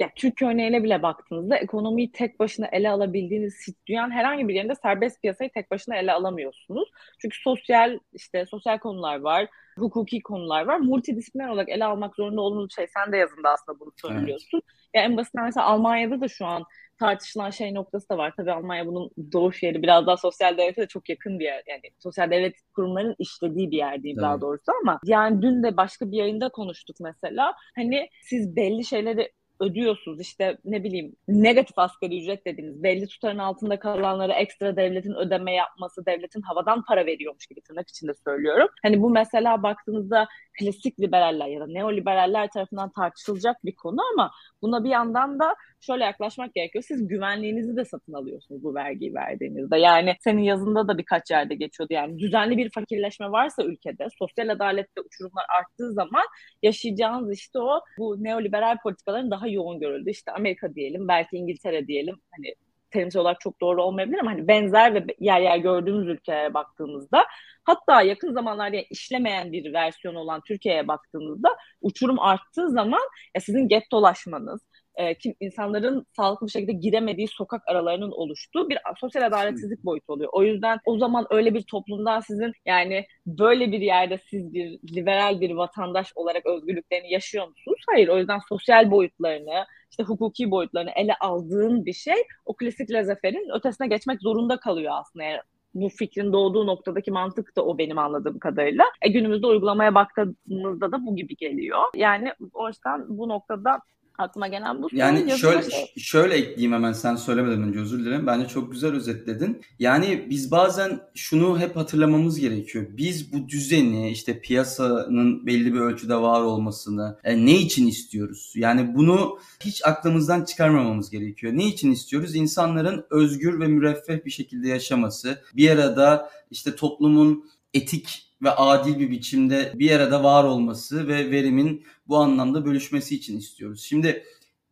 ya 0.00 0.10
Türkiye 0.16 0.50
örneğine 0.50 0.82
bile 0.84 1.02
baktığınızda 1.02 1.56
ekonomiyi 1.56 2.12
tek 2.12 2.40
başına 2.40 2.66
ele 2.66 2.90
alabildiğiniz 2.90 3.66
dünyanın 3.86 4.10
herhangi 4.10 4.48
bir 4.48 4.54
yerinde 4.54 4.74
serbest 4.74 5.22
piyasayı 5.22 5.50
tek 5.50 5.70
başına 5.70 5.96
ele 5.96 6.12
alamıyorsunuz. 6.12 6.88
Çünkü 7.20 7.36
sosyal 7.42 7.98
işte 8.12 8.46
sosyal 8.46 8.78
konular 8.78 9.20
var, 9.20 9.48
hukuki 9.78 10.22
konular 10.22 10.64
var. 10.64 10.78
Multidisipliner 10.78 11.48
olarak 11.48 11.68
ele 11.68 11.84
almak 11.84 12.16
zorunda 12.16 12.40
olduğunuz 12.40 12.74
şey 12.74 12.86
sen 12.86 13.12
de 13.12 13.16
yazında 13.16 13.50
aslında 13.50 13.80
bunu 13.80 13.92
söylüyorsun. 13.96 14.60
Evet. 14.64 14.94
Ya 14.94 15.02
en 15.02 15.16
basitinden 15.16 15.44
mesela 15.44 15.66
Almanya'da 15.66 16.20
da 16.20 16.28
şu 16.28 16.46
an 16.46 16.64
tartışılan 16.98 17.50
şey 17.50 17.74
noktası 17.74 18.08
da 18.08 18.18
var. 18.18 18.34
Tabii 18.36 18.52
Almanya 18.52 18.86
bunun 18.86 19.10
doğuş 19.32 19.62
yeri 19.62 19.82
biraz 19.82 20.06
daha 20.06 20.16
sosyal 20.16 20.58
devlete 20.58 20.82
de 20.82 20.86
çok 20.86 21.08
yakın 21.08 21.38
bir 21.38 21.44
yer. 21.44 21.62
Yani 21.68 21.82
sosyal 21.98 22.30
devlet 22.30 22.54
kurumlarının 22.74 23.16
işlediği 23.18 23.70
bir 23.70 23.76
yer 23.76 24.02
diyeyim 24.02 24.18
evet. 24.18 24.24
daha 24.24 24.40
doğrusu 24.40 24.72
ama 24.82 25.00
yani 25.04 25.42
dün 25.42 25.62
de 25.62 25.76
başka 25.76 26.10
bir 26.10 26.16
yayında 26.16 26.48
konuştuk 26.48 26.96
mesela. 27.00 27.54
Hani 27.74 28.08
siz 28.22 28.56
belli 28.56 28.84
şeyleri 28.84 29.32
ödüyorsunuz 29.60 30.20
işte 30.20 30.58
ne 30.64 30.84
bileyim 30.84 31.16
negatif 31.28 31.78
asgari 31.78 32.22
ücret 32.22 32.46
dediğiniz 32.46 32.82
belli 32.82 33.06
tutarın 33.06 33.38
altında 33.38 33.78
kalanlara 33.78 34.32
ekstra 34.32 34.76
devletin 34.76 35.14
ödeme 35.14 35.52
yapması 35.54 36.06
devletin 36.06 36.42
havadan 36.42 36.84
para 36.84 37.06
veriyormuş 37.06 37.46
gibi 37.46 37.60
tırnak 37.60 37.88
içinde 37.88 38.12
söylüyorum. 38.24 38.68
Hani 38.82 39.02
bu 39.02 39.10
mesela 39.10 39.62
baktığınızda 39.62 40.28
klasik 40.58 41.00
liberaller 41.00 41.46
ya 41.46 41.60
da 41.60 41.66
neoliberaller 41.66 42.50
tarafından 42.50 42.92
tartışılacak 42.92 43.64
bir 43.64 43.74
konu 43.74 44.00
ama 44.12 44.30
buna 44.62 44.84
bir 44.84 44.90
yandan 44.90 45.38
da 45.38 45.54
şöyle 45.84 46.04
yaklaşmak 46.04 46.54
gerekiyor. 46.54 46.84
Siz 46.88 47.08
güvenliğinizi 47.08 47.76
de 47.76 47.84
satın 47.84 48.12
alıyorsunuz 48.12 48.62
bu 48.64 48.74
vergiyi 48.74 49.14
verdiğinizde. 49.14 49.78
Yani 49.78 50.16
senin 50.20 50.42
yazında 50.42 50.88
da 50.88 50.98
birkaç 50.98 51.30
yerde 51.30 51.54
geçiyordu. 51.54 51.94
Yani 51.94 52.18
düzenli 52.18 52.56
bir 52.56 52.70
fakirleşme 52.70 53.30
varsa 53.30 53.64
ülkede, 53.64 54.08
sosyal 54.18 54.48
adalette 54.48 55.00
uçurumlar 55.00 55.44
arttığı 55.58 55.92
zaman 55.92 56.24
yaşayacağınız 56.62 57.32
işte 57.32 57.58
o 57.58 57.80
bu 57.98 58.24
neoliberal 58.24 58.76
politikaların 58.82 59.30
daha 59.30 59.48
yoğun 59.48 59.80
görüldü. 59.80 60.10
İşte 60.10 60.32
Amerika 60.32 60.74
diyelim, 60.74 61.08
belki 61.08 61.36
İngiltere 61.36 61.86
diyelim. 61.86 62.16
Hani 62.36 62.54
terimsel 62.94 63.22
olarak 63.22 63.40
çok 63.40 63.60
doğru 63.60 63.82
olmayabilir 63.82 64.18
ama 64.18 64.30
hani 64.30 64.48
benzer 64.48 64.94
ve 64.94 65.04
yer 65.20 65.40
yer 65.40 65.58
gördüğümüz 65.58 66.08
ülkelere 66.08 66.54
baktığımızda 66.54 67.24
hatta 67.64 68.02
yakın 68.02 68.32
zamanlarda 68.32 68.76
işlemeyen 68.90 69.52
bir 69.52 69.72
versiyon 69.72 70.14
olan 70.14 70.40
Türkiye'ye 70.46 70.88
baktığımızda 70.88 71.48
uçurum 71.80 72.20
arttığı 72.20 72.70
zaman 72.70 73.00
ya 73.34 73.40
sizin 73.40 73.68
gettolaşmanız, 73.68 74.60
e, 74.96 75.14
kim 75.14 75.34
insanların 75.40 76.06
sağlıklı 76.16 76.46
bir 76.46 76.52
şekilde 76.52 76.72
giremediği 76.72 77.28
sokak 77.28 77.62
aralarının 77.66 78.10
oluştuğu 78.10 78.68
bir 78.68 78.78
sosyal 79.00 79.22
adaletsizlik 79.22 79.84
boyutu 79.84 80.12
oluyor. 80.12 80.30
O 80.32 80.42
yüzden 80.42 80.78
o 80.84 80.98
zaman 80.98 81.26
öyle 81.30 81.54
bir 81.54 81.62
toplumdan 81.62 82.20
sizin 82.20 82.52
yani 82.66 83.06
böyle 83.26 83.72
bir 83.72 83.80
yerde 83.80 84.18
siz 84.18 84.52
bir 84.54 84.78
liberal 84.96 85.40
bir 85.40 85.50
vatandaş 85.50 86.12
olarak 86.14 86.46
özgürlüklerini 86.46 87.12
yaşıyor 87.12 87.48
musunuz? 87.48 87.78
Hayır. 87.90 88.08
O 88.08 88.18
yüzden 88.18 88.38
sosyal 88.48 88.90
boyutlarını, 88.90 89.64
işte 89.90 90.02
hukuki 90.02 90.50
boyutlarını 90.50 90.90
ele 90.96 91.14
aldığın 91.20 91.86
bir 91.86 91.92
şey 91.92 92.16
o 92.44 92.56
klasik 92.56 92.90
lezeferin 92.90 93.56
ötesine 93.56 93.88
geçmek 93.88 94.20
zorunda 94.22 94.56
kalıyor 94.56 94.92
aslında. 94.96 95.24
Yani 95.24 95.40
bu 95.74 95.88
fikrin 95.88 96.32
doğduğu 96.32 96.66
noktadaki 96.66 97.10
mantık 97.10 97.56
da 97.56 97.64
o 97.64 97.78
benim 97.78 97.98
anladığım 97.98 98.38
kadarıyla. 98.38 98.84
E, 99.02 99.08
günümüzde 99.08 99.46
uygulamaya 99.46 99.94
baktığımızda 99.94 100.92
da 100.92 101.06
bu 101.06 101.16
gibi 101.16 101.36
geliyor. 101.36 101.82
Yani 101.94 102.32
o 102.52 102.68
yüzden 102.68 103.04
bu 103.08 103.28
noktada 103.28 103.80
aklıma 104.18 104.48
gelen 104.48 104.82
bu. 104.82 104.88
Yani 104.92 105.38
şöyle 105.38 105.70
şey. 105.70 105.92
şöyle 105.96 106.34
ekleyeyim 106.34 106.72
hemen 106.72 106.92
sen 106.92 107.16
söylemeden 107.16 107.62
önce 107.62 107.78
özür 107.78 108.04
dilerim. 108.04 108.26
Bence 108.26 108.48
çok 108.48 108.72
güzel 108.72 108.92
özetledin. 108.92 109.62
Yani 109.78 110.26
biz 110.30 110.50
bazen 110.50 111.00
şunu 111.14 111.58
hep 111.58 111.76
hatırlamamız 111.76 112.40
gerekiyor. 112.40 112.86
Biz 112.90 113.32
bu 113.32 113.48
düzeni 113.48 114.10
işte 114.10 114.40
piyasanın 114.40 115.46
belli 115.46 115.74
bir 115.74 115.80
ölçüde 115.80 116.16
var 116.16 116.40
olmasını 116.40 117.18
e, 117.24 117.46
ne 117.46 117.58
için 117.58 117.86
istiyoruz? 117.86 118.52
Yani 118.56 118.94
bunu 118.94 119.38
hiç 119.60 119.84
aklımızdan 119.84 120.44
çıkarmamamız 120.44 121.10
gerekiyor. 121.10 121.52
Ne 121.56 121.66
için 121.66 121.92
istiyoruz? 121.92 122.34
İnsanların 122.34 123.06
özgür 123.10 123.60
ve 123.60 123.66
müreffeh 123.66 124.24
bir 124.24 124.30
şekilde 124.30 124.68
yaşaması, 124.68 125.42
bir 125.56 125.70
arada 125.70 126.30
işte 126.50 126.76
toplumun 126.76 127.44
etik 127.74 128.23
ve 128.44 128.50
adil 128.50 128.98
bir 128.98 129.10
biçimde 129.10 129.72
bir 129.74 129.90
arada 129.90 130.24
var 130.24 130.44
olması 130.44 131.08
ve 131.08 131.30
verimin 131.30 131.84
bu 132.08 132.16
anlamda 132.16 132.64
bölüşmesi 132.64 133.14
için 133.14 133.38
istiyoruz. 133.38 133.82
Şimdi 133.82 134.24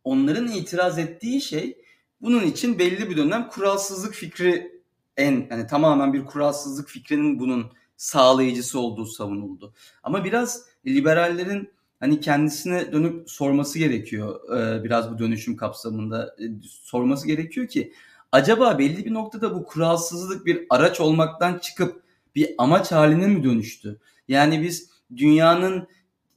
onların 0.03 0.47
itiraz 0.47 0.99
ettiği 0.99 1.41
şey 1.41 1.77
bunun 2.21 2.43
için 2.43 2.79
belli 2.79 3.09
bir 3.09 3.17
dönem 3.17 3.49
kuralsızlık 3.49 4.13
fikri 4.13 4.81
en 5.17 5.47
hani 5.49 5.67
tamamen 5.67 6.13
bir 6.13 6.25
kuralsızlık 6.25 6.89
fikrinin 6.89 7.39
bunun 7.39 7.71
sağlayıcısı 7.97 8.79
olduğu 8.79 9.05
savunuldu. 9.05 9.73
Ama 10.03 10.23
biraz 10.23 10.65
liberallerin 10.85 11.69
hani 11.99 12.19
kendisine 12.19 12.91
dönüp 12.91 13.29
sorması 13.29 13.79
gerekiyor 13.79 14.59
e, 14.59 14.83
biraz 14.83 15.11
bu 15.11 15.19
dönüşüm 15.19 15.57
kapsamında 15.57 16.35
e, 16.39 16.43
sorması 16.63 17.27
gerekiyor 17.27 17.67
ki 17.67 17.93
acaba 18.31 18.79
belli 18.79 19.05
bir 19.05 19.13
noktada 19.13 19.55
bu 19.55 19.65
kuralsızlık 19.65 20.45
bir 20.45 20.65
araç 20.69 21.01
olmaktan 21.01 21.57
çıkıp 21.57 22.02
bir 22.35 22.55
amaç 22.57 22.91
haline 22.91 23.27
mi 23.27 23.43
dönüştü? 23.43 23.99
Yani 24.27 24.63
biz 24.63 24.89
dünyanın 25.17 25.87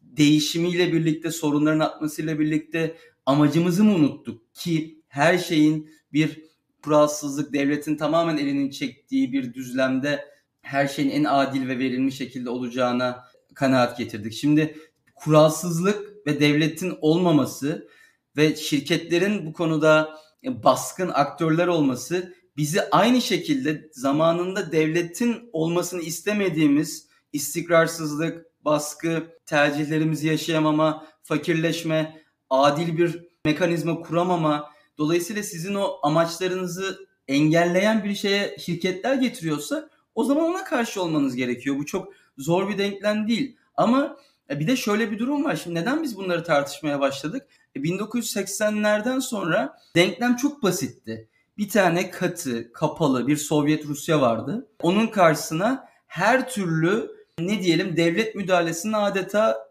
değişimiyle 0.02 0.92
birlikte, 0.92 1.30
sorunların 1.30 1.80
atmasıyla 1.80 2.38
birlikte 2.38 2.96
amacımızı 3.26 3.84
mı 3.84 3.94
unuttuk? 3.94 4.54
Ki 4.54 5.00
her 5.08 5.38
şeyin 5.38 5.90
bir 6.12 6.42
kuralsızlık, 6.82 7.52
devletin 7.52 7.96
tamamen 7.96 8.36
elini 8.36 8.72
çektiği 8.72 9.32
bir 9.32 9.54
düzlemde 9.54 10.24
her 10.60 10.88
şeyin 10.88 11.10
en 11.10 11.24
adil 11.24 11.68
ve 11.68 11.78
verilmiş 11.78 12.16
şekilde 12.16 12.50
olacağına 12.50 13.24
kanaat 13.54 13.98
getirdik. 13.98 14.32
Şimdi 14.32 14.78
kuralsızlık 15.14 16.26
ve 16.26 16.40
devletin 16.40 16.94
olmaması 17.00 17.88
ve 18.36 18.56
şirketlerin 18.56 19.46
bu 19.46 19.52
konuda 19.52 20.18
baskın 20.44 21.08
aktörler 21.08 21.66
olması 21.66 22.34
bizi 22.56 22.90
aynı 22.90 23.20
şekilde 23.20 23.88
zamanında 23.92 24.72
devletin 24.72 25.50
olmasını 25.52 26.02
istemediğimiz 26.02 27.08
istikrarsızlık, 27.32 28.46
baskı, 28.64 29.38
tercihlerimizi 29.46 30.26
yaşayamama, 30.26 31.06
fakirleşme, 31.22 32.22
adil 32.50 32.98
bir 32.98 33.26
mekanizma 33.44 34.00
kuramama, 34.00 34.70
dolayısıyla 34.98 35.42
sizin 35.42 35.74
o 35.74 35.98
amaçlarınızı 36.02 37.06
engelleyen 37.28 38.04
bir 38.04 38.14
şeye 38.14 38.56
şirketler 38.58 39.14
getiriyorsa 39.14 39.88
o 40.14 40.24
zaman 40.24 40.44
ona 40.44 40.64
karşı 40.64 41.02
olmanız 41.02 41.36
gerekiyor. 41.36 41.78
Bu 41.78 41.86
çok 41.86 42.12
zor 42.38 42.68
bir 42.68 42.78
denklem 42.78 43.28
değil. 43.28 43.56
Ama 43.74 44.16
e, 44.50 44.60
bir 44.60 44.66
de 44.66 44.76
şöyle 44.76 45.10
bir 45.10 45.18
durum 45.18 45.44
var. 45.44 45.56
Şimdi 45.56 45.80
neden 45.80 46.02
biz 46.02 46.16
bunları 46.16 46.44
tartışmaya 46.44 47.00
başladık? 47.00 47.46
1980'lerden 47.76 49.18
e, 49.18 49.20
sonra 49.20 49.78
denklem 49.96 50.36
çok 50.36 50.62
basitti 50.62 51.28
bir 51.58 51.68
tane 51.68 52.10
katı, 52.10 52.72
kapalı 52.72 53.26
bir 53.26 53.36
Sovyet 53.36 53.86
Rusya 53.86 54.20
vardı. 54.20 54.68
Onun 54.82 55.06
karşısına 55.06 55.88
her 56.06 56.48
türlü 56.50 57.10
ne 57.38 57.62
diyelim 57.62 57.96
devlet 57.96 58.34
müdahalesini 58.34 58.96
adeta 58.96 59.68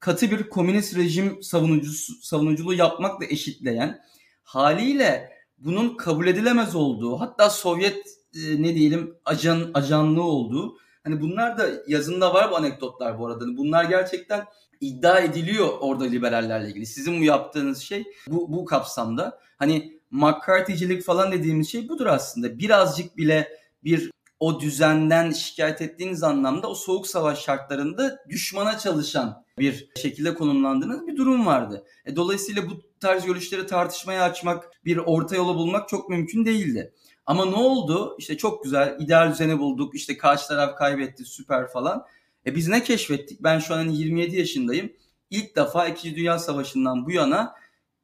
katı 0.00 0.30
bir 0.30 0.48
komünist 0.48 0.96
rejim 0.96 1.42
savunucusu, 1.42 2.12
savunuculuğu 2.22 2.74
yapmakla 2.74 3.26
eşitleyen 3.26 4.00
haliyle 4.42 5.32
bunun 5.58 5.96
kabul 5.96 6.26
edilemez 6.26 6.74
olduğu 6.74 7.20
hatta 7.20 7.50
Sovyet 7.50 8.06
e, 8.34 8.62
ne 8.62 8.74
diyelim 8.74 9.16
ajan 9.24 9.70
ajanlığı 9.74 10.22
olduğu 10.22 10.78
Hani 11.08 11.20
bunlar 11.20 11.58
da 11.58 11.68
yazında 11.86 12.34
var 12.34 12.50
bu 12.50 12.56
anekdotlar 12.56 13.18
bu 13.18 13.26
arada. 13.26 13.44
Hani 13.44 13.56
bunlar 13.56 13.84
gerçekten 13.84 14.44
iddia 14.80 15.18
ediliyor 15.18 15.68
orada 15.80 16.04
liberallerle 16.04 16.68
ilgili. 16.68 16.86
Sizin 16.86 17.20
bu 17.20 17.24
yaptığınız 17.24 17.78
şey 17.78 18.04
bu, 18.26 18.52
bu 18.52 18.64
kapsamda. 18.64 19.40
Hani 19.56 19.97
McCarthy'cilik 20.10 21.02
falan 21.02 21.32
dediğimiz 21.32 21.70
şey 21.70 21.88
budur 21.88 22.06
aslında. 22.06 22.58
Birazcık 22.58 23.16
bile 23.16 23.48
bir 23.84 24.10
o 24.40 24.60
düzenden 24.60 25.30
şikayet 25.30 25.82
ettiğiniz 25.82 26.22
anlamda 26.22 26.70
o 26.70 26.74
soğuk 26.74 27.06
savaş 27.06 27.44
şartlarında 27.44 28.18
düşmana 28.28 28.78
çalışan 28.78 29.44
bir 29.58 29.88
şekilde 29.96 30.34
konumlandığınız 30.34 31.06
bir 31.06 31.16
durum 31.16 31.46
vardı. 31.46 31.84
E, 32.06 32.16
dolayısıyla 32.16 32.70
bu 32.70 32.82
tarz 33.00 33.26
görüşleri 33.26 33.66
tartışmaya 33.66 34.22
açmak, 34.22 34.70
bir 34.84 34.96
orta 34.96 35.36
yolu 35.36 35.54
bulmak 35.54 35.88
çok 35.88 36.08
mümkün 36.08 36.44
değildi. 36.44 36.92
Ama 37.26 37.44
ne 37.44 37.56
oldu? 37.56 38.16
İşte 38.18 38.36
çok 38.36 38.64
güzel 38.64 38.96
ideal 39.00 39.32
düzeni 39.32 39.58
bulduk. 39.58 39.94
İşte 39.94 40.18
karşı 40.18 40.48
taraf 40.48 40.78
kaybetti 40.78 41.24
süper 41.24 41.68
falan. 41.68 42.06
E 42.46 42.54
biz 42.54 42.68
ne 42.68 42.82
keşfettik? 42.82 43.42
Ben 43.42 43.58
şu 43.58 43.74
an 43.74 43.88
27 43.88 44.30
hani 44.30 44.38
yaşındayım. 44.38 44.92
İlk 45.30 45.56
defa 45.56 45.88
2. 45.88 46.16
Dünya 46.16 46.38
Savaşı'ndan 46.38 47.06
bu 47.06 47.10
yana 47.10 47.54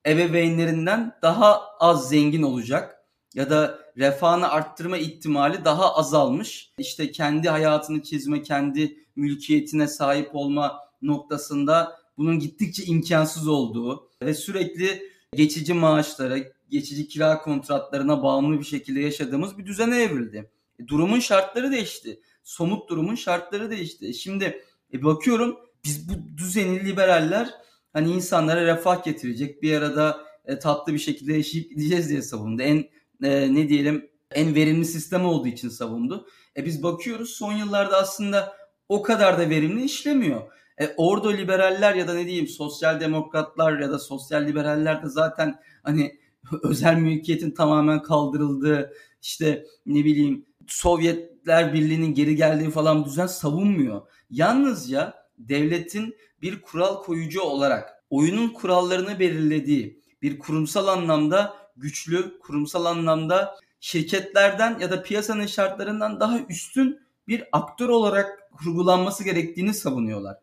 ebeveynlerinden 0.07 1.19
daha 1.23 1.63
az 1.81 2.09
zengin 2.09 2.43
olacak 2.43 3.05
ya 3.35 3.51
da 3.51 3.79
refahını 3.97 4.49
arttırma 4.49 4.99
ihtimali 4.99 5.65
daha 5.65 5.95
azalmış. 5.95 6.73
İşte 6.79 7.13
kendi 7.13 7.49
hayatını 7.49 8.03
çizme, 8.03 8.43
kendi 8.43 8.99
mülkiyetine 9.17 9.89
sahip 9.89 10.31
olma 10.33 10.81
noktasında 11.03 11.99
bunun 12.19 12.39
gittikçe 12.39 12.85
imkansız 12.85 13.49
olduğu 13.49 14.11
ve 14.23 14.35
sürekli 14.35 15.03
geçici 15.35 15.75
maaşlara, 15.75 16.37
geçici 16.71 17.09
kira 17.09 17.43
kontratlarına 17.43 18.23
bağımlı 18.23 18.59
bir 18.59 18.65
şekilde 18.65 19.01
yaşadığımız 19.01 19.59
bir 19.59 19.67
düzene 19.67 20.03
evrildi. 20.03 20.51
E, 20.79 20.89
durumun 20.89 21.21
şartları 21.21 21.73
değişti. 21.73 22.21
Somut 22.45 22.91
durumun 22.91 23.15
şartları 23.15 23.71
değişti. 23.71 24.15
Şimdi 24.15 24.65
e, 24.93 25.05
bakıyorum 25.05 25.57
biz 25.85 26.09
bu 26.09 26.39
düzeni 26.39 26.87
liberaller 26.87 27.55
hani 27.95 28.13
insanlara 28.13 28.67
refah 28.67 29.05
getirecek 29.05 29.63
bir 29.63 29.77
arada 29.77 30.21
e, 30.45 30.59
tatlı 30.59 30.93
bir 30.93 30.99
şekilde 30.99 31.33
yaşayıp 31.33 31.71
gideceğiz 31.71 32.09
diye 32.09 32.23
savundu. 32.23 32.63
En 32.63 32.85
e, 33.23 33.55
ne 33.55 33.69
diyelim 33.69 34.11
en 34.31 34.55
verimli 34.55 34.85
sistem 34.85 35.25
olduğu 35.25 35.49
için 35.49 35.69
savundu. 35.69 36.27
E 36.57 36.65
biz 36.65 36.83
bakıyoruz 36.83 37.31
son 37.31 37.53
yıllarda 37.53 37.97
aslında 37.97 38.57
o 38.89 39.03
kadar 39.03 39.39
da 39.39 39.51
verimli 39.51 39.85
işlemiyor. 39.85 40.43
E, 40.81 40.95
orada 40.97 41.31
liberaller 41.31 41.95
ya 41.95 42.09
da 42.09 42.15
ne 42.15 42.27
diyeyim 42.27 42.49
sosyal 42.49 43.01
demokratlar 43.01 43.81
ya 43.81 43.91
da 43.91 43.99
sosyal 43.99 44.47
liberaller 44.47 45.03
de 45.03 45.09
zaten 45.09 45.61
hani 45.83 46.19
özel 46.63 46.97
mülkiyetin 46.97 47.51
tamamen 47.51 48.03
kaldırıldığı 48.03 48.93
işte 49.23 49.67
ne 49.87 50.05
bileyim 50.05 50.47
Sovyetler 50.67 51.75
Birliği'nin 51.75 52.15
geri 52.15 52.37
geldiği 52.37 52.71
falan 52.71 53.05
düzen 53.05 53.27
savunmuyor. 53.27 54.03
Yalnızca 54.31 55.15
devletin 55.39 56.17
bir 56.45 56.63
kural 56.63 57.03
koyucu 57.03 57.41
olarak 57.41 58.05
oyunun 58.11 58.49
kurallarını 58.49 59.19
belirlediği 59.19 60.01
bir 60.23 60.39
kurumsal 60.39 60.87
anlamda 60.89 61.57
güçlü, 61.77 62.39
kurumsal 62.39 62.85
anlamda 62.85 63.57
şirketlerden 63.81 64.79
ya 64.79 64.91
da 64.91 65.03
piyasanın 65.03 65.47
şartlarından 65.47 66.21
daha 66.21 66.39
üstün 66.49 67.01
bir 67.29 67.45
aktör 67.53 67.89
olarak 67.89 68.51
kurgulanması 68.53 69.25
gerektiğini 69.25 69.75
savunuyorlar. 69.75 70.37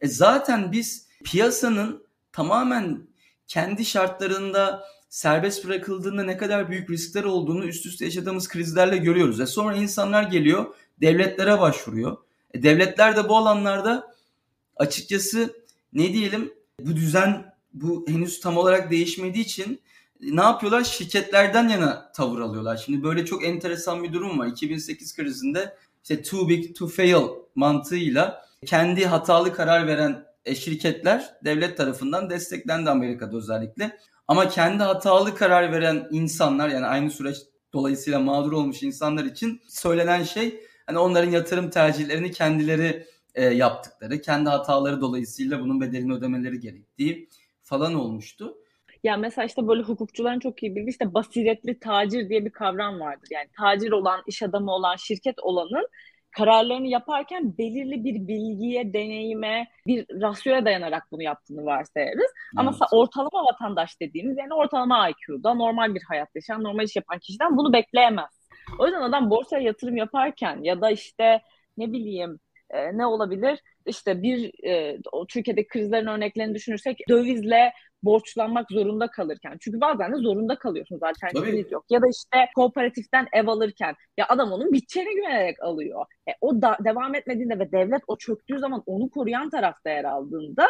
E 0.00 0.08
zaten 0.08 0.72
biz 0.72 1.08
piyasanın 1.24 2.06
tamamen 2.32 3.08
kendi 3.46 3.84
şartlarında 3.84 4.84
serbest 5.08 5.66
bırakıldığında 5.66 6.22
ne 6.22 6.36
kadar 6.36 6.70
büyük 6.70 6.90
riskler 6.90 7.24
olduğunu 7.24 7.64
üst 7.64 7.86
üste 7.86 8.04
yaşadığımız 8.04 8.48
krizlerle 8.48 8.96
görüyoruz. 8.96 9.40
E 9.40 9.46
sonra 9.46 9.76
insanlar 9.76 10.22
geliyor, 10.22 10.74
devletlere 11.00 11.60
başvuruyor. 11.60 12.16
E 12.54 12.62
devletler 12.62 13.16
de 13.16 13.28
bu 13.28 13.36
alanlarda 13.36 14.09
açıkçası 14.80 15.54
ne 15.92 16.12
diyelim 16.12 16.52
bu 16.80 16.96
düzen 16.96 17.54
bu 17.72 18.04
henüz 18.08 18.40
tam 18.40 18.56
olarak 18.56 18.90
değişmediği 18.90 19.44
için 19.44 19.80
ne 20.20 20.42
yapıyorlar? 20.42 20.84
Şirketlerden 20.84 21.68
yana 21.68 22.12
tavır 22.12 22.40
alıyorlar. 22.40 22.76
Şimdi 22.76 23.02
böyle 23.02 23.24
çok 23.24 23.44
enteresan 23.44 24.02
bir 24.02 24.12
durum 24.12 24.38
var. 24.38 24.46
2008 24.46 25.16
krizinde 25.16 25.76
işte 26.02 26.22
too 26.22 26.48
big 26.48 26.76
to 26.76 26.86
fail 26.86 27.28
mantığıyla 27.54 28.46
kendi 28.66 29.06
hatalı 29.06 29.54
karar 29.54 29.86
veren 29.86 30.24
e, 30.44 30.54
şirketler 30.54 31.34
devlet 31.44 31.76
tarafından 31.76 32.30
desteklendi 32.30 32.90
Amerika'da 32.90 33.36
özellikle. 33.36 33.98
Ama 34.28 34.48
kendi 34.48 34.82
hatalı 34.82 35.34
karar 35.34 35.72
veren 35.72 36.08
insanlar 36.10 36.68
yani 36.68 36.86
aynı 36.86 37.10
süreç 37.10 37.36
dolayısıyla 37.72 38.20
mağdur 38.20 38.52
olmuş 38.52 38.82
insanlar 38.82 39.24
için 39.24 39.60
söylenen 39.68 40.22
şey 40.22 40.60
hani 40.86 40.98
onların 40.98 41.30
yatırım 41.30 41.70
tercihlerini 41.70 42.30
kendileri 42.30 43.06
e, 43.34 43.44
yaptıkları, 43.44 44.20
kendi 44.20 44.48
hataları 44.48 45.00
dolayısıyla 45.00 45.60
bunun 45.60 45.80
bedelini 45.80 46.12
ödemeleri 46.12 46.60
gerektiği 46.60 47.28
falan 47.62 47.94
olmuştu. 47.94 48.56
Ya 49.04 49.16
mesela 49.16 49.46
işte 49.46 49.68
böyle 49.68 49.82
hukukçuların 49.82 50.38
çok 50.38 50.62
iyi 50.62 50.76
bildiği 50.76 50.90
işte 50.90 51.14
basiretli 51.14 51.78
tacir 51.78 52.28
diye 52.28 52.44
bir 52.44 52.50
kavram 52.50 53.00
vardır. 53.00 53.28
Yani 53.30 53.48
tacir 53.56 53.92
olan, 53.92 54.22
iş 54.26 54.42
adamı 54.42 54.72
olan, 54.72 54.96
şirket 54.96 55.38
olanın 55.42 55.88
kararlarını 56.36 56.86
yaparken 56.86 57.58
belirli 57.58 58.04
bir 58.04 58.28
bilgiye, 58.28 58.92
deneyime, 58.92 59.68
bir 59.86 60.06
rasyoya 60.20 60.64
dayanarak 60.64 61.02
bunu 61.12 61.22
yaptığını 61.22 61.64
varsayarız. 61.64 62.18
Evet. 62.20 62.56
Ama 62.56 62.76
ortalama 62.92 63.44
vatandaş 63.52 64.00
dediğimiz 64.00 64.38
yani 64.38 64.54
ortalama 64.54 65.08
IQ'da 65.08 65.54
normal 65.54 65.94
bir 65.94 66.02
hayat 66.08 66.28
yaşayan, 66.34 66.64
normal 66.64 66.84
iş 66.84 66.96
yapan 66.96 67.18
kişiden 67.18 67.56
bunu 67.56 67.72
bekleyemez. 67.72 68.48
O 68.78 68.86
yüzden 68.86 69.02
adam 69.02 69.30
borsaya 69.30 69.62
yatırım 69.62 69.96
yaparken 69.96 70.62
ya 70.62 70.80
da 70.80 70.90
işte 70.90 71.40
ne 71.76 71.92
bileyim 71.92 72.40
e, 72.70 72.98
ne 72.98 73.06
olabilir? 73.06 73.60
İşte 73.86 74.22
bir 74.22 74.64
e, 74.64 74.98
o 75.12 75.26
Türkiye'deki 75.26 75.68
krizlerin 75.68 76.06
örneklerini 76.06 76.54
düşünürsek 76.54 76.98
dövizle 77.08 77.72
borçlanmak 78.02 78.70
zorunda 78.70 79.10
kalırken. 79.10 79.56
Çünkü 79.60 79.80
bazen 79.80 80.12
de 80.12 80.16
zorunda 80.16 80.58
kalıyorsunuz 80.58 81.02
alternatifiniz 81.02 81.72
yok. 81.72 81.84
Ya 81.90 82.02
da 82.02 82.06
işte 82.10 82.48
kooperatiften 82.54 83.28
ev 83.32 83.46
alırken 83.46 83.94
ya 84.18 84.26
adam 84.28 84.52
onun 84.52 84.72
biteceğine 84.72 85.14
güvenerek 85.14 85.62
alıyor. 85.62 86.06
E, 86.28 86.32
o 86.40 86.62
da 86.62 86.76
devam 86.84 87.14
etmediğinde 87.14 87.58
ve 87.58 87.72
devlet 87.72 88.02
o 88.06 88.16
çöktüğü 88.16 88.58
zaman 88.58 88.82
onu 88.86 89.10
koruyan 89.10 89.50
tarafta 89.50 89.90
yer 89.90 90.04
aldığında 90.04 90.66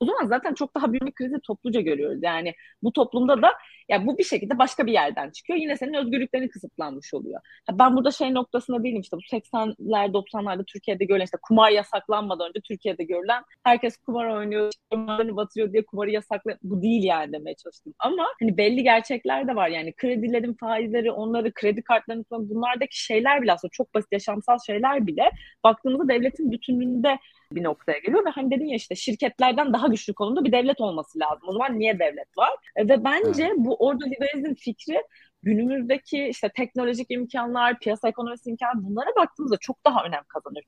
o 0.00 0.06
zaman 0.06 0.26
zaten 0.26 0.54
çok 0.54 0.74
daha 0.74 0.92
büyük 0.92 1.06
bir 1.06 1.12
krizi 1.12 1.40
topluca 1.40 1.80
görüyoruz. 1.80 2.18
Yani 2.22 2.54
bu 2.82 2.92
toplumda 2.92 3.42
da 3.42 3.52
ya 3.90 4.06
bu 4.06 4.18
bir 4.18 4.24
şekilde 4.24 4.58
başka 4.58 4.86
bir 4.86 4.92
yerden 4.92 5.30
çıkıyor. 5.30 5.58
Yine 5.58 5.76
senin 5.76 5.94
özgürlüklerin 5.94 6.48
kısıtlanmış 6.48 7.14
oluyor. 7.14 7.40
Ha 7.66 7.78
ben 7.78 7.96
burada 7.96 8.10
şey 8.10 8.34
noktasında 8.34 8.84
değilim 8.84 9.00
işte 9.00 9.16
bu 9.16 9.20
80'ler 9.20 10.12
90'larda 10.12 10.64
Türkiye'de 10.64 11.04
görülen 11.04 11.24
işte 11.24 11.38
kumar 11.42 11.70
yasaklanmadan 11.70 12.48
önce 12.48 12.60
Türkiye'de 12.60 13.04
görülen 13.04 13.42
herkes 13.64 13.96
kumar 13.96 14.26
oynuyor, 14.26 14.72
kumarını 14.90 15.36
batırıyor 15.36 15.72
diye 15.72 15.84
kumarı 15.84 16.10
yasakla 16.10 16.56
bu 16.62 16.82
değil 16.82 17.04
yani 17.04 17.32
demeye 17.32 17.54
çalıştım. 17.54 17.94
Ama 17.98 18.26
hani 18.40 18.56
belli 18.56 18.82
gerçekler 18.82 19.48
de 19.48 19.56
var 19.56 19.68
yani 19.68 19.92
kredilerin 19.92 20.54
faizleri, 20.54 21.12
onları 21.12 21.52
kredi 21.54 21.82
kartlarının 21.82 22.26
bunlardaki 22.30 23.04
şeyler 23.04 23.42
bile 23.42 23.52
aslında 23.52 23.70
çok 23.72 23.94
basit 23.94 24.12
yaşamsal 24.12 24.58
şeyler 24.66 25.06
bile 25.06 25.30
baktığımızda 25.64 26.08
devletin 26.08 26.52
bütünlüğünde 26.52 27.18
bir 27.52 27.64
noktaya 27.64 27.98
geliyor 27.98 28.26
ve 28.26 28.30
hani 28.30 28.50
dedin 28.50 28.66
ya 28.66 28.76
işte 28.76 28.94
şirketlerden 28.94 29.72
daha 29.72 29.86
güçlü 29.86 30.14
konumda 30.14 30.44
bir 30.44 30.52
devlet 30.52 30.80
olması 30.80 31.18
lazım. 31.18 31.48
O 31.48 31.52
zaman 31.52 31.78
niye 31.78 31.98
devlet 31.98 32.38
var? 32.38 32.50
E, 32.76 32.88
ve 32.88 33.04
bence 33.04 33.52
bu 33.56 33.79
orada 33.80 34.04
liberalizm 34.04 34.54
fikri 34.54 35.02
günümüzdeki 35.42 36.28
işte 36.28 36.50
teknolojik 36.56 37.10
imkanlar, 37.10 37.78
piyasa 37.78 38.08
ekonomisi 38.08 38.50
imkanı 38.50 38.84
bunlara 38.84 39.10
baktığımızda 39.16 39.56
çok 39.60 39.84
daha 39.86 40.04
önem 40.04 40.22
kazanıyor. 40.28 40.64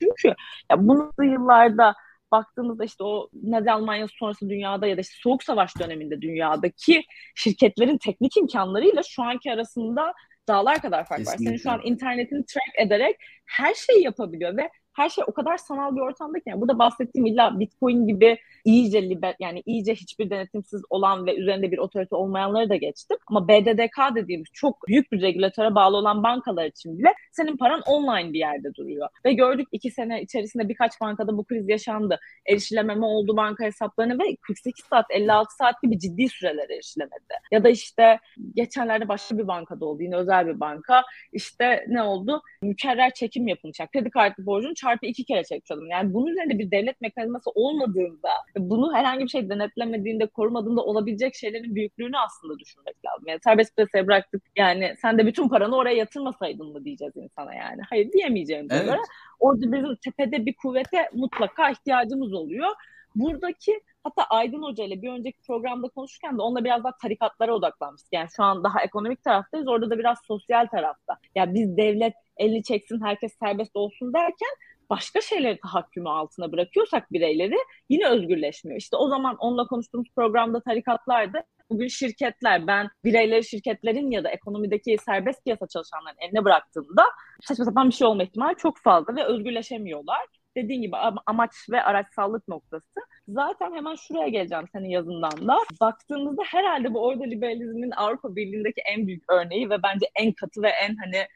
Çünkü 0.00 0.28
ya 0.70 0.88
bunu 0.88 1.12
yıllarda 1.22 1.94
baktığımızda 2.32 2.84
işte 2.84 3.04
o 3.04 3.28
Nazi 3.42 3.70
Almanyası 3.70 4.14
sonrası 4.16 4.48
dünyada 4.48 4.86
ya 4.86 4.96
da 4.96 5.00
işte 5.00 5.14
Soğuk 5.22 5.42
Savaş 5.42 5.78
döneminde 5.80 6.20
dünyadaki 6.20 7.02
şirketlerin 7.34 7.98
teknik 7.98 8.36
imkanlarıyla 8.36 9.02
şu 9.02 9.22
anki 9.22 9.52
arasında 9.52 10.14
dağlar 10.48 10.82
kadar 10.82 11.06
fark 11.06 11.18
Kesinlikle. 11.18 11.44
var. 11.44 11.48
Senin 11.48 11.62
şu 11.62 11.70
an 11.70 11.80
internetini 11.84 12.44
track 12.44 12.86
ederek 12.86 13.16
her 13.44 13.74
şeyi 13.74 14.02
yapabiliyor 14.04 14.56
ve 14.56 14.70
her 14.94 15.08
şey 15.08 15.24
o 15.26 15.32
kadar 15.32 15.56
sanal 15.56 15.96
bir 15.96 16.00
ortamda 16.00 16.38
ki 16.38 16.44
yani 16.46 16.60
burada 16.60 16.78
bahsettiğim 16.78 17.26
illa 17.26 17.60
Bitcoin 17.60 18.06
gibi 18.06 18.38
iyice 18.64 19.10
liber 19.10 19.34
yani 19.40 19.62
iyice 19.66 19.94
hiçbir 19.94 20.30
denetimsiz 20.30 20.82
olan 20.90 21.26
ve 21.26 21.36
üzerinde 21.36 21.72
bir 21.72 21.78
otorite 21.78 22.16
olmayanları 22.16 22.68
da 22.68 22.76
geçtim. 22.76 23.16
Ama 23.26 23.48
BDDK 23.48 24.14
dediğimiz 24.14 24.48
çok 24.52 24.88
büyük 24.88 25.12
bir 25.12 25.22
regülatöre 25.22 25.74
bağlı 25.74 25.96
olan 25.96 26.22
bankalar 26.22 26.64
için 26.64 26.98
bile 26.98 27.14
senin 27.32 27.56
paran 27.56 27.80
online 27.86 28.32
bir 28.32 28.38
yerde 28.38 28.74
duruyor. 28.74 29.08
Ve 29.24 29.32
gördük 29.32 29.68
iki 29.72 29.90
sene 29.90 30.22
içerisinde 30.22 30.68
birkaç 30.68 31.00
bankada 31.00 31.36
bu 31.36 31.44
kriz 31.44 31.68
yaşandı. 31.68 32.20
Erişilememe 32.46 33.06
oldu 33.06 33.36
banka 33.36 33.64
hesaplarına 33.64 34.14
ve 34.14 34.36
48 34.36 34.84
saat 34.84 35.06
56 35.10 35.56
saat 35.56 35.82
gibi 35.82 35.98
ciddi 35.98 36.28
süreler 36.28 36.70
erişilemedi. 36.70 37.34
Ya 37.52 37.64
da 37.64 37.68
işte 37.68 38.18
geçenlerde 38.54 39.08
başka 39.08 39.38
bir 39.38 39.48
bankada 39.48 39.84
oldu 39.84 40.02
yine 40.02 40.16
özel 40.16 40.46
bir 40.46 40.60
banka. 40.60 41.02
İşte 41.32 41.84
ne 41.88 42.02
oldu? 42.02 42.42
Mükerrer 42.62 43.10
çekim 43.10 43.48
yapılmış. 43.48 43.80
Yani 43.80 43.88
kredi 43.92 44.10
kartı 44.10 44.46
borcunu 44.46 44.74
çarpı 44.84 45.06
iki 45.06 45.24
kere 45.24 45.44
çekmiş 45.44 45.70
adam. 45.70 45.86
Yani 45.86 46.14
bunun 46.14 46.26
üzerinde 46.26 46.58
bir 46.58 46.70
devlet 46.70 47.00
mekanizması 47.00 47.50
olmadığında, 47.50 48.28
bunu 48.56 48.94
herhangi 48.94 49.24
bir 49.24 49.28
şey 49.28 49.48
denetlemediğinde, 49.48 50.26
korumadığında 50.26 50.80
olabilecek 50.80 51.34
şeylerin 51.34 51.74
büyüklüğünü 51.74 52.18
aslında 52.18 52.58
düşünmek 52.58 53.04
lazım. 53.04 53.24
Yani 53.26 53.40
serbest 53.44 53.76
piyasaya 53.76 54.06
bıraktık. 54.06 54.42
Yani 54.56 54.94
sen 55.02 55.18
de 55.18 55.26
bütün 55.26 55.48
paranı 55.48 55.76
oraya 55.76 55.96
yatırmasaydın 55.96 56.72
mı 56.72 56.84
diyeceğiz 56.84 57.16
insana 57.16 57.54
yani. 57.54 57.80
Hayır 57.90 58.12
diyemeyeceğimize 58.12 58.74
evet. 58.74 58.86
göre 58.86 59.00
orada 59.40 59.72
bizim 59.72 59.96
tepede 59.96 60.46
bir 60.46 60.54
kuvvete 60.54 61.10
mutlaka 61.12 61.70
ihtiyacımız 61.70 62.32
oluyor. 62.32 62.68
Buradaki 63.16 63.80
hatta 64.04 64.24
Aydın 64.24 64.62
Hoca 64.62 64.84
ile 64.84 65.02
bir 65.02 65.08
önceki 65.08 65.38
programda 65.46 65.88
konuşurken 65.88 66.38
de 66.38 66.42
onunla 66.42 66.64
biraz 66.64 66.84
daha 66.84 66.96
tarikatlara 66.96 67.54
odaklanmıştık. 67.54 68.12
Yani 68.12 68.28
şu 68.36 68.42
an 68.42 68.64
daha 68.64 68.82
ekonomik 68.82 69.24
taraftayız. 69.24 69.68
Orada 69.68 69.90
da 69.90 69.98
biraz 69.98 70.18
sosyal 70.26 70.66
tarafta. 70.66 71.12
Ya 71.12 71.18
yani 71.34 71.54
biz 71.54 71.76
devlet 71.76 72.14
elini 72.36 72.62
çeksin 72.62 73.00
herkes 73.04 73.32
serbest 73.38 73.76
olsun 73.76 74.12
derken 74.12 74.48
başka 74.90 75.20
şeyleri 75.20 75.58
tahakkümü 75.60 76.08
altına 76.08 76.52
bırakıyorsak 76.52 77.12
bireyleri 77.12 77.56
yine 77.88 78.08
özgürleşmiyor. 78.08 78.78
İşte 78.78 78.96
o 78.96 79.08
zaman 79.08 79.36
onunla 79.36 79.66
konuştuğumuz 79.66 80.08
programda 80.16 80.60
tarikatlardı. 80.60 81.38
Bugün 81.70 81.88
şirketler 81.88 82.66
ben 82.66 82.88
bireyleri 83.04 83.44
şirketlerin 83.44 84.10
ya 84.10 84.24
da 84.24 84.28
ekonomideki 84.28 84.96
serbest 85.04 85.44
piyasa 85.44 85.66
çalışanların 85.66 86.16
eline 86.18 86.44
bıraktığımda 86.44 87.04
saçma 87.42 87.64
sapan 87.64 87.88
bir 87.88 87.94
şey 87.94 88.06
olma 88.06 88.22
ihtimali 88.22 88.56
çok 88.56 88.78
fazla 88.78 89.16
ve 89.16 89.24
özgürleşemiyorlar 89.24 90.26
dediğin 90.56 90.82
gibi 90.82 90.96
amaç 91.26 91.50
ve 91.70 91.82
araçsallık 91.82 92.48
noktası. 92.48 93.00
Zaten 93.28 93.74
hemen 93.74 93.94
şuraya 93.94 94.28
geleceğim 94.28 94.64
senin 94.72 94.88
yazından 94.88 95.48
da. 95.48 95.58
Baktığımızda 95.80 96.42
herhalde 96.46 96.94
bu 96.94 97.06
orada 97.06 97.24
liberalizmin 97.24 97.90
Avrupa 97.90 98.36
Birliği'ndeki 98.36 98.80
en 98.80 99.06
büyük 99.06 99.24
örneği 99.32 99.70
ve 99.70 99.82
bence 99.82 100.06
en 100.14 100.32
katı 100.32 100.62
ve 100.62 100.68
en 100.68 100.96
hani 100.96 101.26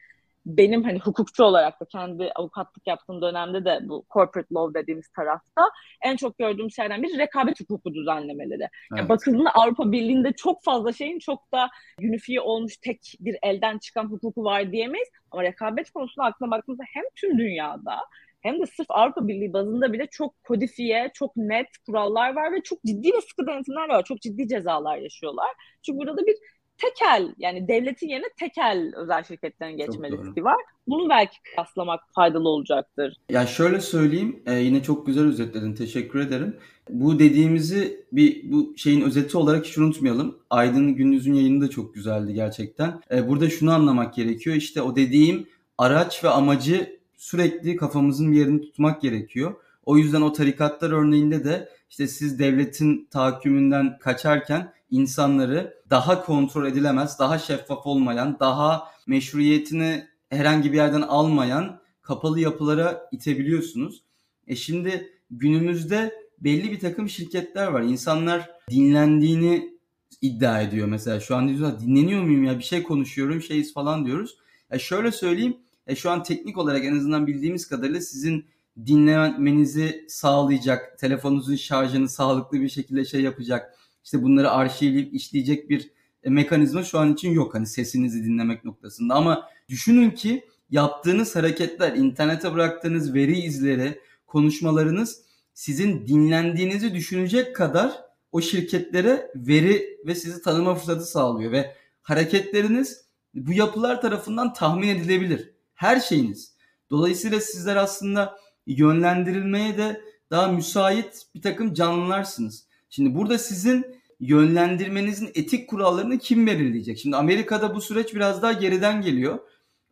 benim 0.45 0.83
hani 0.83 0.99
hukukçu 0.99 1.43
olarak 1.43 1.81
da 1.81 1.85
kendi 1.85 2.31
avukatlık 2.35 2.87
yaptığım 2.87 3.21
dönemde 3.21 3.65
de 3.65 3.79
bu 3.83 4.05
corporate 4.13 4.55
law 4.55 4.81
dediğimiz 4.81 5.09
tarafta 5.09 5.61
en 6.03 6.15
çok 6.15 6.37
gördüğüm 6.37 6.71
şeylerden 6.71 7.03
biri 7.03 7.17
rekabet 7.17 7.59
hukuku 7.59 7.93
düzenlemeleri. 7.93 8.61
Evet. 8.61 8.97
Yani 8.97 9.09
bakıldığında 9.09 9.51
Avrupa 9.51 9.91
Birliği'nde 9.91 10.31
çok 10.31 10.63
fazla 10.63 10.93
şeyin 10.93 11.19
çok 11.19 11.51
da 11.53 11.69
unifiye 12.01 12.41
olmuş 12.41 12.77
tek 12.77 13.13
bir 13.19 13.37
elden 13.43 13.77
çıkan 13.77 14.05
hukuku 14.05 14.43
var 14.43 14.71
diyemeyiz. 14.71 15.09
Ama 15.31 15.43
rekabet 15.43 15.91
konusunda 15.91 16.27
aklına 16.27 16.51
baktığımızda 16.51 16.83
hem 16.93 17.03
tüm 17.15 17.37
dünyada 17.37 17.99
hem 18.41 18.61
de 18.61 18.65
sırf 18.65 18.87
Avrupa 18.89 19.27
Birliği 19.27 19.53
bazında 19.53 19.93
bile 19.93 20.07
çok 20.11 20.43
kodifiye, 20.43 21.11
çok 21.13 21.35
net 21.35 21.67
kurallar 21.85 22.35
var 22.35 22.51
ve 22.51 22.61
çok 22.63 22.83
ciddi 22.83 23.07
ve 23.07 23.21
sıkı 23.21 23.47
denetimler 23.47 23.89
var. 23.89 24.03
Çok 24.03 24.21
ciddi 24.21 24.47
cezalar 24.47 24.97
yaşıyorlar. 24.97 25.49
Çünkü 25.85 25.99
burada 25.99 26.17
da 26.17 26.25
bir 26.25 26.35
tekel 26.81 27.33
yani 27.37 27.67
devletin 27.67 28.07
yerine 28.07 28.29
tekel 28.39 28.91
özel 28.95 29.23
şirketlerin 29.23 29.77
geçme 29.77 30.11
riski 30.11 30.43
var. 30.43 30.57
Bunu 30.87 31.09
belki 31.09 31.37
kıyaslamak 31.43 31.99
faydalı 32.15 32.49
olacaktır. 32.49 33.17
Ya 33.29 33.47
şöyle 33.47 33.81
söyleyeyim 33.81 34.43
e, 34.45 34.53
yine 34.53 34.83
çok 34.83 35.07
güzel 35.07 35.25
özetledin 35.25 35.75
teşekkür 35.75 36.19
ederim. 36.19 36.57
Bu 36.89 37.19
dediğimizi 37.19 38.05
bir 38.11 38.51
bu 38.51 38.73
şeyin 38.77 39.01
özeti 39.01 39.37
olarak 39.37 39.65
hiç 39.65 39.77
unutmayalım. 39.77 40.37
Aydın 40.49 40.95
Gündüz'ün 40.95 41.33
yayını 41.33 41.61
da 41.61 41.69
çok 41.69 41.93
güzeldi 41.93 42.33
gerçekten. 42.33 43.01
E, 43.11 43.27
burada 43.27 43.49
şunu 43.49 43.73
anlamak 43.73 44.13
gerekiyor 44.13 44.55
işte 44.55 44.81
o 44.81 44.95
dediğim 44.95 45.47
araç 45.77 46.23
ve 46.23 46.29
amacı 46.29 46.99
sürekli 47.17 47.75
kafamızın 47.75 48.31
bir 48.31 48.37
yerini 48.37 48.61
tutmak 48.61 49.01
gerekiyor. 49.01 49.55
O 49.85 49.97
yüzden 49.97 50.21
o 50.21 50.33
tarikatlar 50.33 50.91
örneğinde 50.91 51.43
de 51.43 51.69
işte 51.89 52.07
siz 52.07 52.39
devletin 52.39 53.07
tahakkümünden 53.11 53.97
kaçarken 53.99 54.73
insanları 54.91 55.83
daha 55.89 56.25
kontrol 56.25 56.65
edilemez, 56.67 57.19
daha 57.19 57.39
şeffaf 57.39 57.87
olmayan, 57.87 58.37
daha 58.39 58.91
meşruiyetini 59.07 60.07
herhangi 60.29 60.71
bir 60.71 60.77
yerden 60.77 61.01
almayan 61.01 61.81
kapalı 62.01 62.39
yapılara 62.39 63.09
itebiliyorsunuz. 63.11 64.03
E 64.47 64.55
şimdi 64.55 65.13
günümüzde 65.31 66.13
belli 66.39 66.71
bir 66.71 66.79
takım 66.79 67.09
şirketler 67.09 67.67
var. 67.67 67.81
İnsanlar 67.81 68.49
dinlendiğini 68.69 69.79
iddia 70.21 70.61
ediyor 70.61 70.87
mesela. 70.87 71.19
Şu 71.19 71.35
an 71.35 71.49
diyorlar 71.49 71.79
dinleniyor 71.79 72.23
muyum 72.23 72.43
ya 72.43 72.57
bir 72.57 72.63
şey 72.63 72.83
konuşuyorum 72.83 73.41
şeyiz 73.41 73.73
falan 73.73 74.05
diyoruz. 74.05 74.37
E 74.71 74.79
şöyle 74.79 75.11
söyleyeyim 75.11 75.57
e, 75.87 75.95
şu 75.95 76.09
an 76.09 76.23
teknik 76.23 76.57
olarak 76.57 76.85
en 76.85 76.95
azından 76.95 77.27
bildiğimiz 77.27 77.67
kadarıyla 77.67 78.01
sizin 78.01 78.45
dinlemenizi 78.85 80.05
sağlayacak, 80.09 80.99
telefonunuzun 80.99 81.55
şarjını 81.55 82.09
sağlıklı 82.09 82.61
bir 82.61 82.69
şekilde 82.69 83.05
şey 83.05 83.21
yapacak, 83.21 83.75
işte 84.09 84.23
bunları 84.23 84.51
arşivleyip 84.51 85.13
işleyecek 85.13 85.69
bir 85.69 85.91
e, 86.23 86.29
mekanizma 86.29 86.83
şu 86.83 86.99
an 86.99 87.13
için 87.13 87.31
yok 87.31 87.55
hani 87.55 87.67
sesinizi 87.67 88.23
dinlemek 88.23 88.65
noktasında. 88.65 89.15
Ama 89.15 89.49
düşünün 89.69 90.11
ki 90.11 90.45
yaptığınız 90.69 91.35
hareketler, 91.35 91.93
internete 91.93 92.53
bıraktığınız 92.53 93.13
veri 93.13 93.39
izleri, 93.39 93.99
konuşmalarınız 94.27 95.21
sizin 95.53 96.07
dinlendiğinizi 96.07 96.93
düşünecek 96.93 97.55
kadar 97.55 97.91
o 98.31 98.41
şirketlere 98.41 99.31
veri 99.35 99.97
ve 100.05 100.15
sizi 100.15 100.41
tanıma 100.41 100.75
fırsatı 100.75 101.05
sağlıyor 101.05 101.51
ve 101.51 101.75
hareketleriniz 102.01 103.05
bu 103.33 103.53
yapılar 103.53 104.01
tarafından 104.01 104.53
tahmin 104.53 104.87
edilebilir 104.87 105.53
her 105.73 105.99
şeyiniz. 105.99 106.55
Dolayısıyla 106.89 107.39
sizler 107.39 107.75
aslında 107.75 108.39
yönlendirilmeye 108.67 109.77
de 109.77 110.01
daha 110.31 110.47
müsait 110.47 111.25
bir 111.35 111.41
takım 111.41 111.73
canlılarsınız. 111.73 112.69
Şimdi 112.89 113.15
burada 113.15 113.37
sizin 113.37 113.98
yönlendirmenizin 114.19 115.31
etik 115.35 115.69
kurallarını 115.69 116.17
kim 116.17 116.47
belirleyecek? 116.47 116.99
Şimdi 116.99 117.15
Amerika'da 117.15 117.75
bu 117.75 117.81
süreç 117.81 118.15
biraz 118.15 118.41
daha 118.41 118.53
geriden 118.53 119.01
geliyor. 119.01 119.39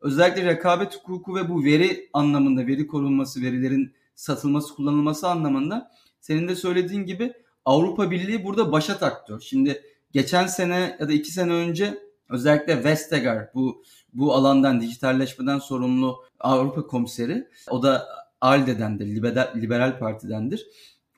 Özellikle 0.01 0.45
rekabet 0.45 0.95
hukuku 0.95 1.35
ve 1.35 1.49
bu 1.49 1.63
veri 1.63 2.09
anlamında, 2.13 2.67
veri 2.67 2.87
korunması, 2.87 3.41
verilerin 3.41 3.93
satılması, 4.15 4.75
kullanılması 4.75 5.27
anlamında 5.27 5.91
senin 6.21 6.47
de 6.47 6.55
söylediğin 6.55 7.05
gibi 7.05 7.33
Avrupa 7.65 8.11
Birliği 8.11 8.43
burada 8.43 8.71
başat 8.71 9.03
aktör. 9.03 9.39
Şimdi 9.39 9.81
geçen 10.11 10.47
sene 10.47 10.97
ya 10.99 11.07
da 11.07 11.13
iki 11.13 11.31
sene 11.31 11.53
önce 11.53 11.97
özellikle 12.29 12.83
Vestager 12.83 13.49
bu 13.53 13.83
bu 14.13 14.33
alandan 14.33 14.81
dijitalleşmeden 14.81 15.59
sorumlu 15.59 16.23
Avrupa 16.39 16.87
komiseri. 16.87 17.47
O 17.69 17.83
da 17.83 18.07
ALDE'dendir, 18.41 19.07
Liberal, 19.07 19.53
Liberal 19.55 19.99
Parti'dendir. 19.99 20.67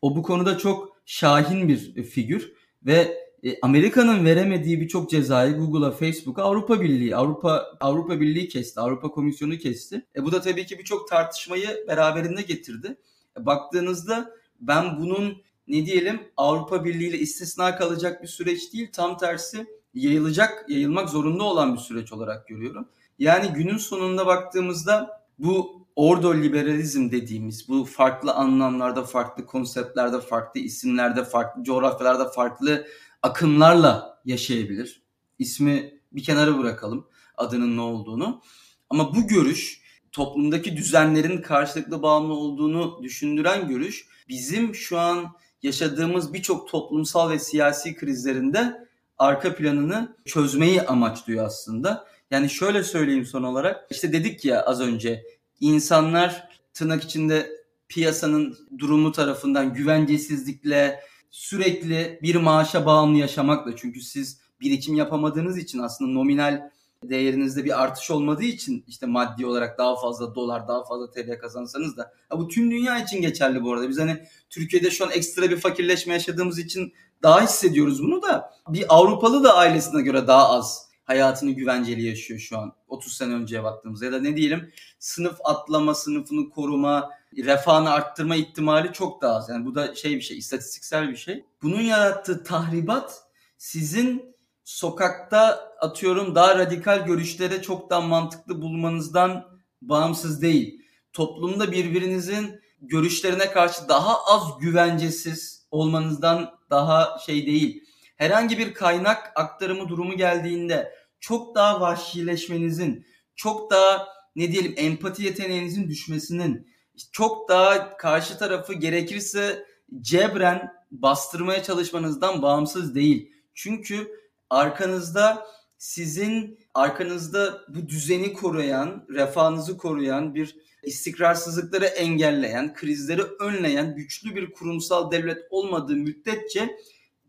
O 0.01 0.15
bu 0.15 0.23
konuda 0.23 0.57
çok 0.57 0.97
şahin 1.05 1.67
bir 1.67 2.03
figür 2.03 2.58
ve 2.85 3.29
e, 3.43 3.59
Amerika'nın 3.61 4.25
veremediği 4.25 4.81
birçok 4.81 5.09
cezayı 5.09 5.57
Google'a, 5.57 5.91
Facebook'a 5.91 6.43
Avrupa 6.43 6.81
Birliği, 6.81 7.15
Avrupa 7.15 7.77
Avrupa 7.79 8.21
Birliği 8.21 8.47
kesti, 8.47 8.79
Avrupa 8.79 9.11
Komisyonu 9.11 9.57
kesti. 9.57 10.05
E 10.15 10.23
bu 10.23 10.31
da 10.31 10.41
tabii 10.41 10.65
ki 10.65 10.79
birçok 10.79 11.09
tartışmayı 11.09 11.85
beraberinde 11.87 12.41
getirdi. 12.41 12.97
E, 13.39 13.45
baktığınızda 13.45 14.31
ben 14.59 14.99
bunun 14.99 15.41
ne 15.67 15.85
diyelim 15.85 16.21
Avrupa 16.37 16.85
Birliği 16.85 17.07
ile 17.07 17.17
istisna 17.17 17.77
kalacak 17.77 18.23
bir 18.23 18.27
süreç 18.27 18.73
değil, 18.73 18.89
tam 18.93 19.17
tersi 19.17 19.65
yayılacak, 19.93 20.65
yayılmak 20.69 21.09
zorunda 21.09 21.43
olan 21.43 21.73
bir 21.73 21.79
süreç 21.79 22.13
olarak 22.13 22.47
görüyorum. 22.47 22.87
Yani 23.19 23.53
günün 23.53 23.77
sonunda 23.77 24.25
baktığımızda 24.25 25.21
bu 25.39 25.87
ordo 25.99 26.35
liberalizm 26.35 27.11
dediğimiz 27.11 27.69
bu 27.69 27.85
farklı 27.85 28.33
anlamlarda, 28.33 29.03
farklı 29.03 29.45
konseptlerde, 29.45 30.21
farklı 30.21 30.59
isimlerde, 30.59 31.23
farklı 31.23 31.63
coğrafyalarda, 31.63 32.29
farklı 32.29 32.87
akımlarla 33.23 34.21
yaşayabilir. 34.25 35.03
İsmi 35.39 35.99
bir 36.11 36.23
kenara 36.23 36.57
bırakalım 36.57 37.07
adının 37.37 37.77
ne 37.77 37.81
olduğunu. 37.81 38.41
Ama 38.89 39.15
bu 39.15 39.27
görüş 39.27 39.81
toplumdaki 40.11 40.77
düzenlerin 40.77 41.41
karşılıklı 41.41 42.01
bağımlı 42.01 42.33
olduğunu 42.33 42.99
düşündüren 43.03 43.67
görüş 43.67 44.07
bizim 44.29 44.75
şu 44.75 44.99
an 44.99 45.25
yaşadığımız 45.63 46.33
birçok 46.33 46.69
toplumsal 46.69 47.29
ve 47.29 47.39
siyasi 47.39 47.95
krizlerinde 47.95 48.87
arka 49.17 49.55
planını 49.55 50.15
çözmeyi 50.25 50.81
amaçlıyor 50.81 51.45
aslında. 51.45 52.07
Yani 52.31 52.49
şöyle 52.49 52.83
söyleyeyim 52.83 53.25
son 53.25 53.43
olarak. 53.43 53.91
İşte 53.91 54.13
dedik 54.13 54.45
ya 54.45 54.61
az 54.61 54.81
önce 54.81 55.23
insanlar 55.59 56.49
tırnak 56.73 57.03
içinde 57.03 57.49
piyasanın 57.87 58.57
durumu 58.77 59.11
tarafından 59.11 59.73
güvencesizlikle 59.73 60.99
sürekli 61.31 62.19
bir 62.21 62.35
maaşa 62.35 62.85
bağımlı 62.85 63.17
yaşamakla 63.17 63.75
çünkü 63.75 64.01
siz 64.01 64.39
birikim 64.61 64.95
yapamadığınız 64.95 65.57
için 65.57 65.79
aslında 65.79 66.11
nominal 66.11 66.69
değerinizde 67.03 67.65
bir 67.65 67.83
artış 67.83 68.11
olmadığı 68.11 68.43
için 68.43 68.83
işte 68.87 69.05
maddi 69.05 69.45
olarak 69.45 69.77
daha 69.77 69.95
fazla 69.95 70.35
dolar, 70.35 70.67
daha 70.67 70.85
fazla 70.85 71.11
TL 71.11 71.39
kazansanız 71.41 71.97
da 71.97 72.13
bu 72.31 72.47
tüm 72.47 72.71
dünya 72.71 72.99
için 72.99 73.21
geçerli 73.21 73.63
bu 73.63 73.73
arada. 73.73 73.89
Biz 73.89 73.99
hani 73.99 74.23
Türkiye'de 74.49 74.91
şu 74.91 75.05
an 75.05 75.11
ekstra 75.11 75.49
bir 75.49 75.57
fakirleşme 75.57 76.13
yaşadığımız 76.13 76.59
için 76.59 76.93
daha 77.23 77.43
hissediyoruz 77.43 78.03
bunu 78.03 78.21
da 78.21 78.53
bir 78.69 78.85
Avrupalı 78.89 79.43
da 79.43 79.55
ailesine 79.55 80.01
göre 80.01 80.27
daha 80.27 80.49
az 80.49 80.88
hayatını 81.09 81.51
güvenceli 81.51 82.03
yaşıyor 82.03 82.39
şu 82.39 82.57
an 82.57 82.73
30 82.87 83.13
sene 83.13 83.33
önceye 83.33 83.63
baktığımızda 83.63 84.05
ya 84.05 84.11
da 84.11 84.19
ne 84.19 84.37
diyelim 84.37 84.71
sınıf 84.99 85.37
atlama, 85.43 85.95
sınıfını 85.95 86.49
koruma, 86.49 87.09
refahını 87.37 87.91
arttırma 87.91 88.35
ihtimali 88.35 88.93
çok 88.93 89.21
daha 89.21 89.35
az. 89.35 89.49
Yani 89.49 89.65
bu 89.65 89.75
da 89.75 89.95
şey 89.95 90.15
bir 90.15 90.21
şey, 90.21 90.37
istatistiksel 90.37 91.09
bir 91.09 91.15
şey. 91.15 91.45
Bunun 91.61 91.81
yarattığı 91.81 92.43
tahribat 92.43 93.23
sizin 93.57 94.35
sokakta 94.63 95.71
atıyorum 95.79 96.35
daha 96.35 96.57
radikal 96.57 97.05
görüşlere 97.05 97.61
çok 97.61 97.89
daha 97.89 98.01
mantıklı 98.01 98.61
bulmanızdan 98.61 99.45
bağımsız 99.81 100.41
değil. 100.41 100.81
toplumda 101.13 101.71
birbirinizin 101.71 102.61
görüşlerine 102.81 103.51
karşı 103.51 103.89
daha 103.89 104.25
az 104.25 104.59
güvencesiz 104.59 105.67
olmanızdan 105.71 106.59
daha 106.69 107.17
şey 107.25 107.45
değil. 107.45 107.83
Herhangi 108.15 108.57
bir 108.57 108.73
kaynak 108.73 109.31
aktarımı 109.35 109.89
durumu 109.89 110.17
geldiğinde 110.17 110.98
çok 111.19 111.55
daha 111.55 111.81
vahşileşmenizin, 111.81 113.05
çok 113.35 113.71
daha 113.71 114.07
ne 114.35 114.51
diyelim 114.51 114.73
empati 114.77 115.23
yeteneğinizin 115.23 115.89
düşmesinin, 115.89 116.67
çok 117.11 117.49
daha 117.49 117.97
karşı 117.97 118.37
tarafı 118.37 118.73
gerekirse 118.73 119.65
cebren 120.01 120.73
bastırmaya 120.91 121.63
çalışmanızdan 121.63 122.41
bağımsız 122.41 122.95
değil. 122.95 123.31
Çünkü 123.53 124.11
arkanızda 124.49 125.47
sizin 125.77 126.59
arkanızda 126.73 127.61
bu 127.67 127.89
düzeni 127.89 128.33
koruyan, 128.33 129.05
refahınızı 129.09 129.77
koruyan 129.77 130.35
bir 130.35 130.55
istikrarsızlıkları 130.83 131.85
engelleyen, 131.85 132.73
krizleri 132.73 133.21
önleyen 133.21 133.95
güçlü 133.95 134.35
bir 134.35 134.51
kurumsal 134.51 135.11
devlet 135.11 135.37
olmadığı 135.49 135.95
müddetçe 135.95 136.77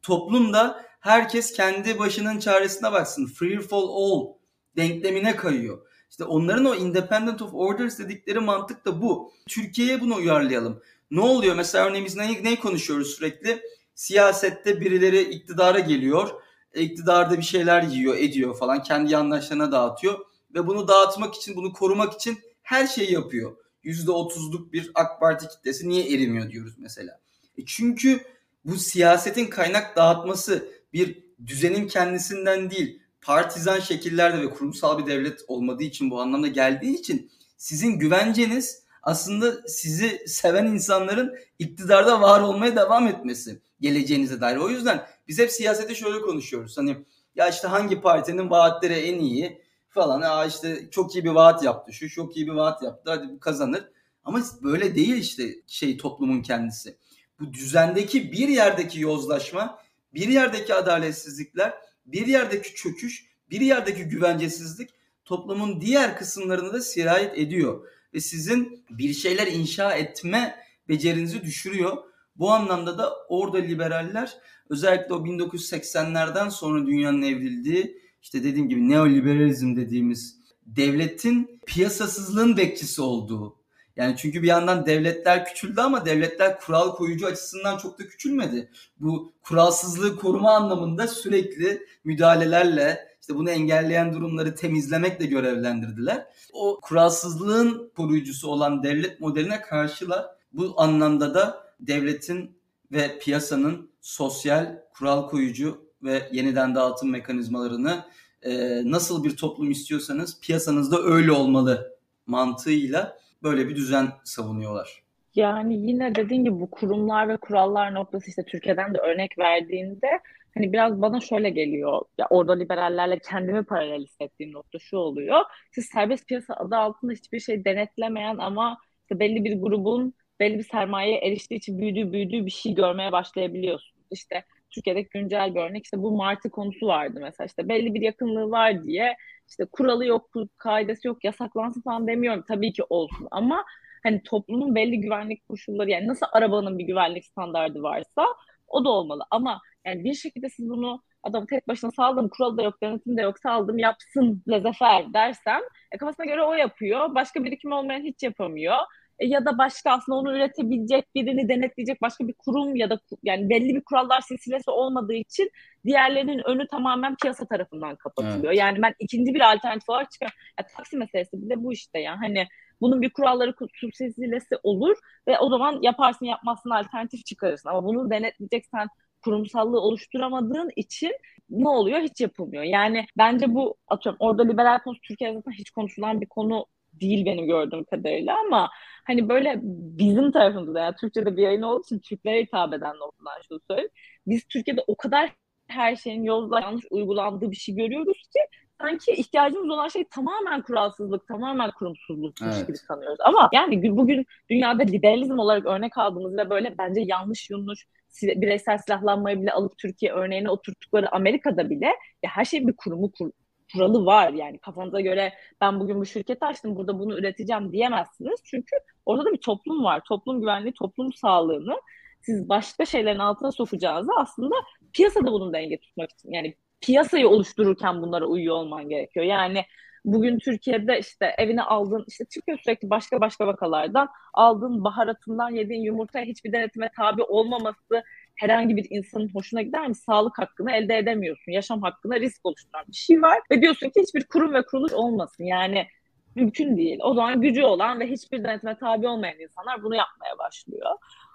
toplumda 0.03 0.87
herkes 1.01 1.53
kendi 1.53 1.99
başının 1.99 2.39
çaresine 2.39 2.93
baksın. 2.93 3.27
Free 3.27 3.61
for 3.61 3.83
all 3.83 4.35
denklemine 4.77 5.37
kayıyor. 5.37 5.79
İşte 6.11 6.25
onların 6.25 6.65
o 6.65 6.75
independent 6.75 7.43
of 7.43 7.55
orders 7.55 7.99
dedikleri 7.99 8.41
mantık 8.41 8.85
da 8.85 9.03
bu. 9.03 9.33
Türkiye'ye 9.49 10.01
bunu 10.01 10.15
uyarlayalım. 10.15 10.83
Ne 11.11 11.21
oluyor? 11.21 11.55
Mesela 11.55 11.87
örneğin 11.87 12.07
biz 12.07 12.17
neyi, 12.17 12.61
konuşuyoruz 12.61 13.15
sürekli? 13.15 13.63
Siyasette 13.95 14.81
birileri 14.81 15.21
iktidara 15.21 15.79
geliyor. 15.79 16.31
E, 16.75 16.83
iktidarda 16.83 17.39
bir 17.39 17.43
şeyler 17.43 17.83
yiyor, 17.83 18.17
ediyor 18.17 18.59
falan. 18.59 18.83
Kendi 18.83 19.13
yandaşlarına 19.13 19.73
dağıtıyor. 19.73 20.19
Ve 20.55 20.67
bunu 20.67 20.89
dağıtmak 20.89 21.35
için, 21.35 21.57
bunu 21.57 21.73
korumak 21.73 22.13
için 22.15 22.39
her 22.63 22.87
şeyi 22.87 23.13
yapıyor. 23.13 23.57
%30'luk 23.85 24.73
bir 24.73 24.91
AK 24.95 25.21
Parti 25.21 25.49
kitlesi 25.49 25.89
niye 25.89 26.15
erimiyor 26.15 26.51
diyoruz 26.51 26.75
mesela. 26.79 27.21
E 27.59 27.65
çünkü 27.67 28.21
bu 28.65 28.77
siyasetin 28.77 29.47
kaynak 29.47 29.97
dağıtması 29.97 30.69
bir 30.93 31.25
düzenin 31.47 31.89
kendisinden 31.89 32.71
değil, 32.71 33.03
partizan 33.21 33.81
şekillerde 33.81 34.43
ve 34.43 34.51
kurumsal 34.51 34.99
bir 34.99 35.07
devlet 35.07 35.41
olmadığı 35.49 35.83
için 35.83 36.11
bu 36.11 36.21
anlamda 36.21 36.49
geldiği 36.49 36.99
için 36.99 37.31
sizin 37.57 37.99
güvenceniz 37.99 38.85
aslında 39.03 39.69
sizi 39.69 40.23
seven 40.27 40.67
insanların 40.67 41.35
iktidarda 41.59 42.21
var 42.21 42.41
olmaya 42.41 42.77
devam 42.77 43.07
etmesi 43.07 43.61
geleceğinize 43.81 44.41
dair. 44.41 44.57
O 44.57 44.69
yüzden 44.69 45.07
biz 45.29 45.39
hep 45.39 45.51
siyasete 45.51 45.95
şöyle 45.95 46.21
konuşuyoruz. 46.21 46.79
Hani 46.79 46.97
ya 47.35 47.49
işte 47.49 47.69
hangi 47.69 48.01
partinin 48.01 48.51
vaatleri 48.51 48.95
en 48.95 49.19
iyi 49.19 49.63
falan. 49.89 50.23
Aa 50.23 50.47
işte 50.47 50.91
çok 50.91 51.15
iyi 51.15 51.25
bir 51.25 51.31
vaat 51.31 51.65
yaptı. 51.65 51.93
Şu 51.93 52.11
çok 52.11 52.37
iyi 52.37 52.47
bir 52.47 52.53
vaat 52.53 52.83
yaptı. 52.83 53.11
Hadi 53.11 53.41
kazanır. 53.41 53.89
Ama 54.25 54.43
böyle 54.63 54.95
değil 54.95 55.15
işte 55.15 55.55
şey 55.67 55.97
toplumun 55.97 56.43
kendisi. 56.43 56.97
Bu 57.41 57.53
düzendeki 57.53 58.33
bir 58.33 58.49
yerdeki 58.49 59.01
yozlaşma, 59.01 59.79
bir 60.15 60.29
yerdeki 60.29 60.75
adaletsizlikler, 60.75 61.75
bir 62.07 62.27
yerdeki 62.27 62.75
çöküş, 62.75 63.25
bir 63.51 63.61
yerdeki 63.61 64.05
güvencesizlik 64.05 64.91
toplumun 65.25 65.81
diğer 65.81 66.19
kısımlarını 66.19 66.73
da 66.73 66.81
sirayet 66.81 67.39
ediyor 67.39 67.87
ve 68.15 68.21
sizin 68.21 68.85
bir 68.91 69.15
şeyler 69.15 69.47
inşa 69.47 69.95
etme 69.95 70.57
becerinizi 70.89 71.43
düşürüyor. 71.43 71.97
Bu 72.37 72.51
anlamda 72.51 72.99
da 72.99 73.13
orada 73.29 73.59
liberaller 73.59 74.37
özellikle 74.71 75.15
o 75.15 75.27
1980'lerden 75.27 76.49
sonra 76.49 76.87
dünyanın 76.87 77.23
evrildiği 77.23 78.01
işte 78.23 78.45
dediğim 78.45 78.69
gibi 78.69 78.89
neoliberalizm 78.89 79.77
dediğimiz 79.77 80.41
devletin 80.67 81.61
piyasasızlığın 81.67 82.57
bekçisi 82.57 83.03
olduğu. 83.03 83.60
Yani 84.01 84.17
çünkü 84.17 84.43
bir 84.43 84.49
yandan 84.49 84.87
devletler 84.87 85.45
küçüldü 85.45 85.81
ama 85.81 86.07
devletler 86.07 86.61
kural 86.61 86.95
koyucu 86.95 87.27
açısından 87.27 87.79
çok 87.79 87.99
da 87.99 88.09
küçülmedi. 88.09 88.71
Bu 89.01 89.33
kuralsızlığı 89.43 90.17
koruma 90.17 90.51
anlamında 90.57 91.09
sürekli 91.09 91.87
müdahalelerle 92.05 93.09
işte 93.21 93.35
bunu 93.35 93.51
engelleyen 93.51 94.13
durumları 94.13 94.55
temizlemekle 94.55 95.27
görevlendirdiler. 95.27 96.27
O 96.53 96.81
kuralsızlığın 96.83 97.91
koruyucusu 97.97 98.49
olan 98.49 98.83
devlet 98.83 99.21
modeline 99.21 99.61
karşılar. 99.63 100.27
Bu 100.53 100.75
anlamda 100.77 101.35
da 101.35 101.67
devletin 101.81 102.57
ve 102.93 103.19
piyasanın 103.19 103.91
sosyal, 104.01 104.83
kural 104.99 105.29
koyucu 105.29 105.85
ve 106.03 106.29
yeniden 106.33 106.75
dağıtım 106.75 107.11
mekanizmalarını 107.11 108.05
e, 108.43 108.83
nasıl 108.91 109.25
bir 109.25 109.37
toplum 109.37 109.71
istiyorsanız 109.71 110.41
piyasanızda 110.41 111.03
öyle 111.03 111.33
olmalı 111.33 111.97
mantığıyla 112.27 113.21
böyle 113.43 113.69
bir 113.69 113.77
düzen 113.77 114.09
savunuyorlar. 114.25 115.03
Yani 115.35 115.75
yine 115.91 116.15
dediğim 116.15 116.45
gibi 116.45 116.61
bu 116.61 116.71
kurumlar 116.71 117.29
ve 117.29 117.37
kurallar 117.37 117.95
noktası 117.95 118.29
işte 118.29 118.45
Türkiye'den 118.45 118.95
de 118.95 118.99
örnek 118.99 119.39
verdiğinde 119.39 120.21
hani 120.55 120.73
biraz 120.73 121.03
bana 121.03 121.21
şöyle 121.21 121.51
geliyor. 121.51 122.03
Ya 122.19 122.27
orada 122.31 122.53
liberallerle 122.53 123.19
kendimi 123.19 123.65
paralel 123.65 124.03
hissettiğim 124.03 124.53
nokta 124.53 124.79
şu 124.79 124.97
oluyor. 124.97 125.41
Siz 125.73 125.87
serbest 125.87 126.29
piyasa 126.29 126.55
adı 126.55 126.77
altında 126.77 127.13
hiçbir 127.13 127.41
şey 127.41 127.65
denetlemeyen 127.65 128.37
ama 128.39 128.79
işte 129.03 129.21
belli 129.21 129.45
bir 129.45 129.61
grubun 129.61 130.15
belli 130.41 130.59
bir 130.59 130.65
sermayeye 130.65 131.19
eriştiği 131.19 131.59
için 131.59 131.79
büyüdüğü 131.79 132.13
büyüdüğü 132.13 132.47
bir 132.47 132.51
şey 132.51 132.75
görmeye 132.75 133.13
başlayabiliyorsunuz. 133.13 134.07
İşte 134.11 134.45
Türkiye'deki 134.71 135.09
güncel 135.11 135.55
bir 135.55 135.61
örnek 135.61 135.85
işte 135.85 135.99
bu 136.03 136.17
Martı 136.17 136.51
konusu 136.51 136.87
vardı 136.87 137.19
mesela 137.23 137.47
işte 137.47 137.69
belli 137.69 137.95
bir 137.95 138.01
yakınlığı 138.03 138.51
var 138.51 138.85
diye 138.85 139.17
işte 139.49 139.65
kuralı 139.73 140.07
yok, 140.07 140.31
kaidesi 140.59 141.09
yok, 141.09 141.25
yasaklansın 141.25 141.81
falan 141.83 142.07
demiyorum. 142.07 142.45
Tabii 142.49 142.73
ki 142.73 142.83
olsun 142.91 143.29
ama 143.31 143.65
hani 144.03 144.23
toplumun 144.23 144.75
belli 144.75 145.01
güvenlik 145.01 145.49
koşulları 145.49 145.91
yani 145.91 146.07
nasıl 146.09 146.27
arabanın 146.33 146.79
bir 146.79 146.85
güvenlik 146.85 147.25
standardı 147.25 147.83
varsa 147.83 148.27
o 148.69 148.85
da 148.85 148.89
olmalı. 148.89 149.23
Ama 149.31 149.61
yani 149.87 150.05
bir 150.05 150.15
şekilde 150.15 150.49
siz 150.49 150.69
bunu 150.71 151.03
adamı 151.23 151.47
tek 151.47 151.69
başına 151.69 151.91
saldım, 151.91 152.29
kuralı 152.29 152.57
da 152.59 152.63
yok, 152.63 152.83
denetim 152.83 153.17
de 153.17 153.23
yok, 153.23 153.39
saldım 153.39 153.79
yapsın 153.79 154.43
lezefer 154.49 155.15
dersem 155.15 155.61
e, 155.93 155.99
kafasına 155.99 156.27
göre 156.27 156.43
o 156.43 156.53
yapıyor. 156.55 157.15
Başka 157.15 157.45
birikim 157.45 157.73
olmayan 157.73 158.01
hiç 158.03 158.23
yapamıyor. 158.23 158.77
Ya 159.21 159.45
da 159.45 159.59
başka 159.59 159.91
aslında 159.91 160.19
onu 160.19 160.33
üretebilecek 160.37 161.15
birini 161.15 161.49
denetleyecek 161.49 162.03
başka 162.03 162.29
bir 162.29 162.33
kurum 162.33 162.77
ya 162.77 162.91
da 162.91 163.01
yani 163.23 163.51
belli 163.51 163.75
bir 163.75 163.81
kurallar 163.81 164.21
silsilesi 164.21 164.71
olmadığı 164.71 165.15
için 165.15 165.51
diğerlerinin 165.85 166.39
önü 166.49 166.67
tamamen 166.69 167.17
piyasa 167.17 167.47
tarafından 167.47 167.97
kapatılıyor. 167.97 168.53
Evet. 168.53 168.59
Yani 168.59 168.83
ben 168.83 168.95
ikinci 168.99 169.35
bir 169.35 169.53
alternatif 169.53 169.89
olarak 169.89 170.11
çıkıyorum. 170.11 170.37
Ya, 170.59 170.67
taksi 170.77 170.97
meselesi 170.97 171.43
bile 171.43 171.65
bu 171.65 171.73
işte 171.73 172.01
ya. 172.01 172.21
Hani 172.21 172.47
bunun 172.81 173.03
bir 173.03 173.11
kuralları 173.11 173.55
silsilesi 173.95 174.57
olur 174.63 174.97
ve 175.29 175.39
o 175.39 175.49
zaman 175.49 175.79
yaparsın 175.83 176.27
yapmazsın 176.27 176.71
alternatif 176.71 177.25
çıkarırsın. 177.27 177.69
Ama 177.69 177.85
bunu 177.85 178.11
denetleyeceksen 178.11 178.89
kurumsallığı 179.25 179.81
oluşturamadığın 179.81 180.71
için 180.77 181.13
ne 181.51 181.69
oluyor? 181.69 182.01
Hiç 182.01 182.21
yapılmıyor. 182.21 182.63
Yani 182.63 183.07
bence 183.19 183.55
bu 183.55 183.77
atıyorum 183.89 184.17
orada 184.21 184.43
liberal 184.43 184.79
konusu 184.79 185.01
Türkiye'de 185.01 185.35
zaten 185.37 185.53
hiç 185.53 185.71
konuşulan 185.71 186.21
bir 186.21 186.27
konu 186.27 186.67
değil 187.01 187.25
benim 187.27 187.47
gördüğüm 187.47 187.85
kadarıyla 187.85 188.37
ama 188.47 188.71
hani 189.07 189.29
böyle 189.29 189.61
bizim 189.99 190.33
tarafımızda 190.33 190.81
yani 190.81 190.95
Türkçe'de 191.01 191.37
bir 191.37 191.43
yayın 191.43 191.63
olduğu 191.63 191.83
için 191.83 191.99
Türklere 191.99 192.43
hitap 192.43 192.75
eden 192.75 192.97
noktadan 192.97 193.43
şunu 193.49 193.61
söyleyeyim. 193.69 193.91
Biz 194.27 194.45
Türkiye'de 194.45 194.85
o 194.87 194.97
kadar 194.97 195.31
her 195.69 195.97
şeyin 195.97 196.23
yolda 196.23 196.61
yanlış 196.61 196.85
uygulandığı 196.91 197.51
bir 197.51 197.57
şey 197.57 197.75
görüyoruz 197.75 198.23
ki 198.33 198.41
sanki 198.81 199.13
ihtiyacımız 199.13 199.71
olan 199.71 199.89
şey 199.89 200.05
tamamen 200.05 200.63
kuralsızlık, 200.63 201.29
tamamen 201.29 201.71
kurumsuzlukmuş 201.71 202.57
evet. 202.57 202.67
gibi 202.67 202.77
sanıyoruz. 202.77 203.19
Ama 203.21 203.49
yani 203.53 203.97
bugün 203.97 204.27
dünyada 204.51 204.83
liberalizm 204.83 205.39
olarak 205.39 205.67
örnek 205.67 205.99
aldığımız 205.99 206.37
ve 206.37 206.51
böyle 206.51 206.79
bence 206.79 207.01
yanlış 207.01 207.51
yanlış 207.51 207.87
bireysel 208.23 208.79
silahlanmayı 208.79 209.43
bile 209.43 209.53
alıp 209.53 209.79
Türkiye 209.79 210.13
örneğine 210.13 210.51
oturttukları 210.51 211.15
Amerika'da 211.15 211.71
bile 211.71 211.87
ya 212.23 212.31
her 212.31 212.45
şey 212.45 212.67
bir 212.67 212.77
kurumu 212.77 213.11
kur, 213.13 213.31
kuralı 213.73 214.07
var. 214.07 214.33
Yani 214.33 214.59
kafanıza 214.59 215.01
göre 215.01 215.33
ben 215.61 215.81
bugün 215.81 216.01
bu 216.01 216.07
şirketi 216.07 216.45
açtım 216.45 216.77
burada 216.77 216.99
bunu 216.99 217.19
üreteceğim 217.19 217.73
diyemezsiniz. 217.73 218.41
Çünkü 218.45 218.77
orada 219.07 219.25
da 219.25 219.33
bir 219.33 219.41
toplum 219.41 219.85
var. 219.85 220.03
Toplum 220.09 220.41
güvenliği, 220.41 220.73
toplum 220.75 221.13
sağlığını 221.13 221.81
siz 222.23 222.49
başka 222.49 222.87
şeylerin 222.87 223.19
altına 223.19 223.53
sokacağınızı 223.53 224.13
aslında 224.17 224.55
piyasada 224.93 225.33
bunun 225.33 225.53
denge 225.53 225.79
tutmak 225.81 226.11
için 226.11 226.33
yani 226.33 226.55
piyasayı 226.81 227.29
oluştururken 227.29 228.03
bunlara 228.03 228.27
uyuyor 228.27 228.57
olman 228.57 228.89
gerekiyor. 228.89 229.27
Yani 229.27 229.65
bugün 230.05 230.39
Türkiye'de 230.39 230.99
işte 230.99 231.35
evine 231.39 231.63
aldığın 231.63 232.05
işte 232.09 232.25
çıkıyor 232.25 232.59
sürekli 232.65 232.91
başka 232.91 233.21
başka 233.21 233.47
vakalardan 233.47 234.09
aldığın 234.35 234.85
baharatından 234.85 235.51
yediğin 235.51 235.83
yumurtaya 235.83 236.25
hiçbir 236.25 236.53
denetime 236.53 236.91
tabi 236.97 237.23
olmaması 237.23 238.03
herhangi 238.37 238.77
bir 238.77 238.87
insanın 238.91 239.29
hoşuna 239.35 239.63
gider 239.63 239.89
mi? 239.89 239.95
Sağlık 239.95 240.39
hakkını 240.39 240.73
elde 240.73 240.99
edemiyorsun. 240.99 241.53
Yaşam 241.53 241.83
hakkına 241.83 242.21
risk 242.21 242.47
oluşturan 242.47 242.85
bir 242.89 242.97
şey 242.97 243.23
var. 243.23 243.39
Ve 243.51 243.63
diyorsun 243.63 243.89
ki 243.89 244.01
hiçbir 244.03 244.25
kurum 244.25 244.55
ve 244.55 244.63
kuruluş 244.63 244.93
olmasın. 244.93 245.45
Yani 245.45 245.87
mümkün 246.35 246.77
değil. 246.77 246.99
O 247.03 247.15
zaman 247.15 247.41
gücü 247.41 247.63
olan 247.63 248.01
ve 248.01 248.07
hiçbir 248.07 248.45
denetime 248.45 248.79
tabi 248.79 249.09
olmayan 249.09 249.39
insanlar 249.39 249.83
bunu 249.83 249.95
yapmaya 249.95 250.39
başlıyor. 250.39 250.91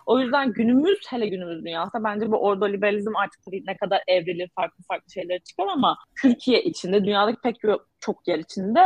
O 0.06 0.20
yüzden 0.20 0.54
günümüz 0.54 1.00
hele 1.10 1.28
günümüz 1.28 1.66
dünyasında 1.66 2.04
bence 2.04 2.32
bu 2.32 2.38
ordoliberalizm 2.38 3.16
artık 3.16 3.40
ne 3.68 3.78
kadar 3.78 4.04
evrilir 4.08 4.50
farklı 4.56 4.84
farklı 4.88 5.12
şeyler 5.12 5.40
çıkar 5.40 5.68
ama 5.68 5.98
Türkiye 6.22 6.64
içinde 6.64 7.06
dünyadaki 7.06 7.38
pek 7.44 7.56
çok 8.00 8.28
yer 8.28 8.40
içinde 8.40 8.80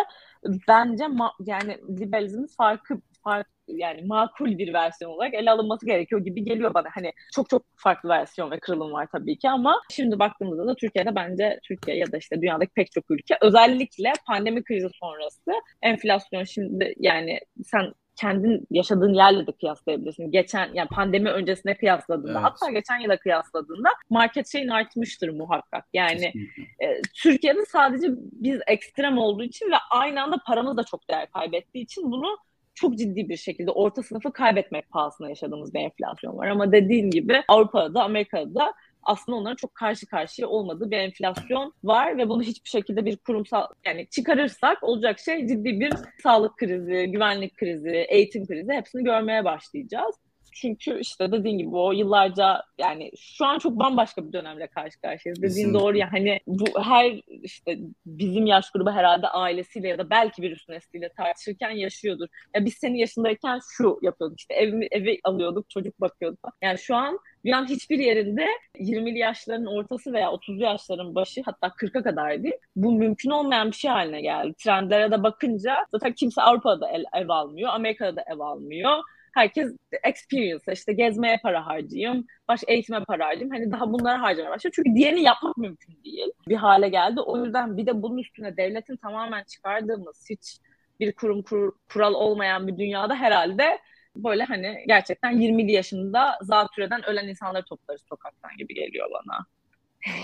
bence 0.68 1.04
ma- 1.04 1.34
yani 1.46 1.78
liberalizmin 2.00 2.48
farkı 2.58 3.02
farklı 3.24 3.60
yani 3.68 4.02
makul 4.02 4.58
bir 4.58 4.74
versiyon 4.74 5.12
olarak 5.12 5.34
ele 5.34 5.52
alınması 5.52 5.86
gerekiyor 5.86 6.22
gibi 6.22 6.44
geliyor 6.44 6.74
bana. 6.74 6.88
Hani 6.96 7.12
çok 7.36 7.50
çok 7.50 7.64
farklı 7.76 8.10
versiyon 8.10 8.52
ve 8.52 8.60
kırılım 8.60 8.92
var 8.92 9.08
tabii 9.12 9.38
ki 9.38 9.50
ama 9.50 9.82
şimdi 9.92 10.20
baktığımızda 10.20 10.68
da 10.68 10.76
Türkiye'de 10.76 11.16
bence 11.16 11.60
Türkiye 11.64 11.98
ya 11.98 12.12
da 12.12 12.18
işte 12.18 12.42
dünyadaki 12.42 12.72
pek 12.76 12.92
çok 12.92 13.12
ülke 13.12 13.38
özellikle 13.42 14.14
pandemi 14.28 14.64
krizi 14.64 14.88
sonrası 14.94 15.52
enflasyon 15.82 16.44
şimdi 16.44 16.94
yani 17.00 17.40
sen 17.64 17.94
kendin 18.20 18.68
yaşadığın 18.72 19.14
yerle 19.14 19.48
de 19.48 19.52
kıyaslayabilirsin. 19.52 20.32
Geçen 20.32 20.70
yani 20.74 20.88
pandemi 20.88 21.30
öncesine 21.30 21.78
kıyasladığında 21.78 22.32
evet. 22.32 22.42
hatta 22.44 22.72
geçen 22.72 23.00
yıla 23.00 23.18
kıyasladığında 23.18 23.90
market 24.10 24.52
şeyin 24.52 24.68
artmıştır 24.68 25.30
muhakkak. 25.30 25.86
Yani 25.94 26.34
e, 26.80 27.02
Türkiye'de 27.14 27.66
sadece 27.66 28.08
biz 28.32 28.60
ekstrem 28.68 29.18
olduğu 29.18 29.44
için 29.44 29.72
ve 29.72 29.76
aynı 29.92 30.24
anda 30.24 30.38
paramız 30.48 30.78
da 30.78 30.84
çok 30.84 31.10
değer 31.10 31.32
kaybettiği 31.32 31.84
için 31.84 32.12
bunu 32.12 32.38
çok 32.74 32.98
ciddi 32.98 33.30
bir 33.30 33.38
şekilde 33.38 33.72
orta 33.72 34.04
sınıfı 34.04 34.34
kaybetmek 34.34 34.90
pahasına 34.90 35.30
yaşadığımız 35.30 35.74
bir 35.74 35.80
enflasyon 35.80 36.38
var. 36.38 36.48
Ama 36.48 36.72
dediğin 36.72 37.12
gibi 37.12 37.44
Avrupa'da, 37.48 38.04
Amerika'da 38.04 38.74
aslında 39.04 39.38
onların 39.38 39.56
çok 39.56 39.76
karşı 39.76 40.08
karşıya 40.08 40.48
olmadığı 40.48 40.92
bir 40.92 40.98
enflasyon 40.98 41.74
var 41.84 42.18
ve 42.18 42.30
bunu 42.30 42.42
hiçbir 42.42 42.70
şekilde 42.70 43.06
bir 43.06 43.18
kurumsal 43.18 43.68
yani 43.86 44.08
çıkarırsak 44.10 44.84
olacak 44.84 45.20
şey 45.20 45.48
ciddi 45.48 45.80
bir 45.80 45.94
sağlık 46.24 46.58
krizi, 46.58 47.12
güvenlik 47.12 47.58
krizi, 47.58 48.06
eğitim 48.10 48.48
krizi 48.48 48.74
hepsini 48.74 49.04
görmeye 49.04 49.46
başlayacağız. 49.46 50.16
Çünkü 50.54 51.00
işte 51.00 51.32
dediğin 51.32 51.58
gibi 51.58 51.76
o 51.76 51.92
yıllarca 51.92 52.64
yani 52.78 53.12
şu 53.18 53.46
an 53.46 53.60
çok 53.60 53.80
bambaşka 53.80 54.28
bir 54.28 54.34
dönemle 54.34 54.68
karşı 54.68 55.02
karşıyayız. 55.02 55.42
Dediğin 55.42 55.74
doğru 55.74 55.98
ya 55.98 56.12
hani 56.12 56.40
bu 56.48 56.66
her 56.84 57.22
işte 57.28 57.78
bizim 58.06 58.46
yaş 58.46 58.72
grubu 58.72 58.92
herhalde 58.92 59.28
ailesiyle 59.28 59.88
ya 59.88 59.98
da 59.98 60.10
belki 60.10 60.42
bir 60.42 60.52
üst 60.52 60.70
nesliyle 60.70 61.10
tartışırken 61.18 61.70
yaşıyordur. 61.70 62.28
Ya 62.56 62.66
biz 62.66 62.74
senin 62.74 62.96
yaşındayken 62.96 63.60
şu 63.78 64.00
yapıyorduk 64.02 64.40
işte 64.40 64.54
evi, 64.54 64.88
evi 64.92 65.20
alıyorduk 65.24 65.70
çocuk 65.70 66.02
bakıyorduk. 66.02 66.40
Yani 66.62 66.78
şu 66.78 66.96
an 66.96 67.20
dünyanın 67.46 67.68
hiçbir 67.68 68.00
yerinde 68.00 68.48
20'li 68.76 69.20
yaşların 69.20 69.66
ortası 69.66 70.14
veya 70.14 70.30
30'lu 70.30 70.64
yaşların 70.64 71.16
başı 71.16 71.42
hatta 71.46 71.68
40'a 71.68 72.04
kadar 72.04 72.44
değil. 72.44 72.56
Bu 72.76 72.92
mümkün 72.92 73.30
olmayan 73.30 73.68
bir 73.68 73.76
şey 73.76 73.92
haline 73.92 74.22
geldi. 74.22 74.54
Trendlere 74.54 75.12
de 75.12 75.24
bakınca 75.24 75.76
zaten 75.92 76.14
kimse 76.14 76.42
Avrupa'da 76.42 76.90
ev, 76.90 77.04
ev 77.14 77.30
almıyor, 77.30 77.70
Amerika'da 77.70 78.16
da 78.16 78.24
ev 78.28 78.40
almıyor 78.40 79.00
herkes 79.34 79.76
experience 80.04 80.74
işte 80.74 80.94
gezmeye 80.94 81.40
para 81.44 81.66
harcayayım, 81.66 82.26
baş 82.48 82.62
eğitime 82.68 83.04
para 83.04 83.26
harcayayım. 83.26 83.56
Hani 83.56 83.72
daha 83.72 83.94
bunlara 83.94 84.22
harcamaya 84.22 84.52
başlıyor. 84.52 84.74
Çünkü 84.76 84.96
diğerini 84.96 85.24
yapmak 85.24 85.58
mümkün 85.58 86.04
değil. 86.06 86.32
Bir 86.48 86.56
hale 86.56 86.90
geldi. 86.90 87.22
O 87.22 87.46
yüzden 87.46 87.78
bir 87.78 87.86
de 87.86 88.02
bunun 88.02 88.18
üstüne 88.18 88.58
devletin 88.58 88.98
tamamen 88.98 89.44
çıkardığımız 89.44 90.26
hiç 90.30 90.58
bir 91.00 91.14
kurum 91.14 91.42
kur, 91.42 91.72
kural 91.94 92.14
olmayan 92.14 92.68
bir 92.68 92.78
dünyada 92.78 93.16
herhalde 93.16 93.80
böyle 94.16 94.44
hani 94.44 94.84
gerçekten 94.88 95.34
20'li 95.34 95.72
yaşında 95.72 96.38
zatürreden 96.42 97.10
ölen 97.10 97.28
insanları 97.28 97.66
toplarız 97.66 98.02
sokaktan 98.10 98.52
gibi 98.58 98.74
geliyor 98.74 99.08
bana. 99.12 99.46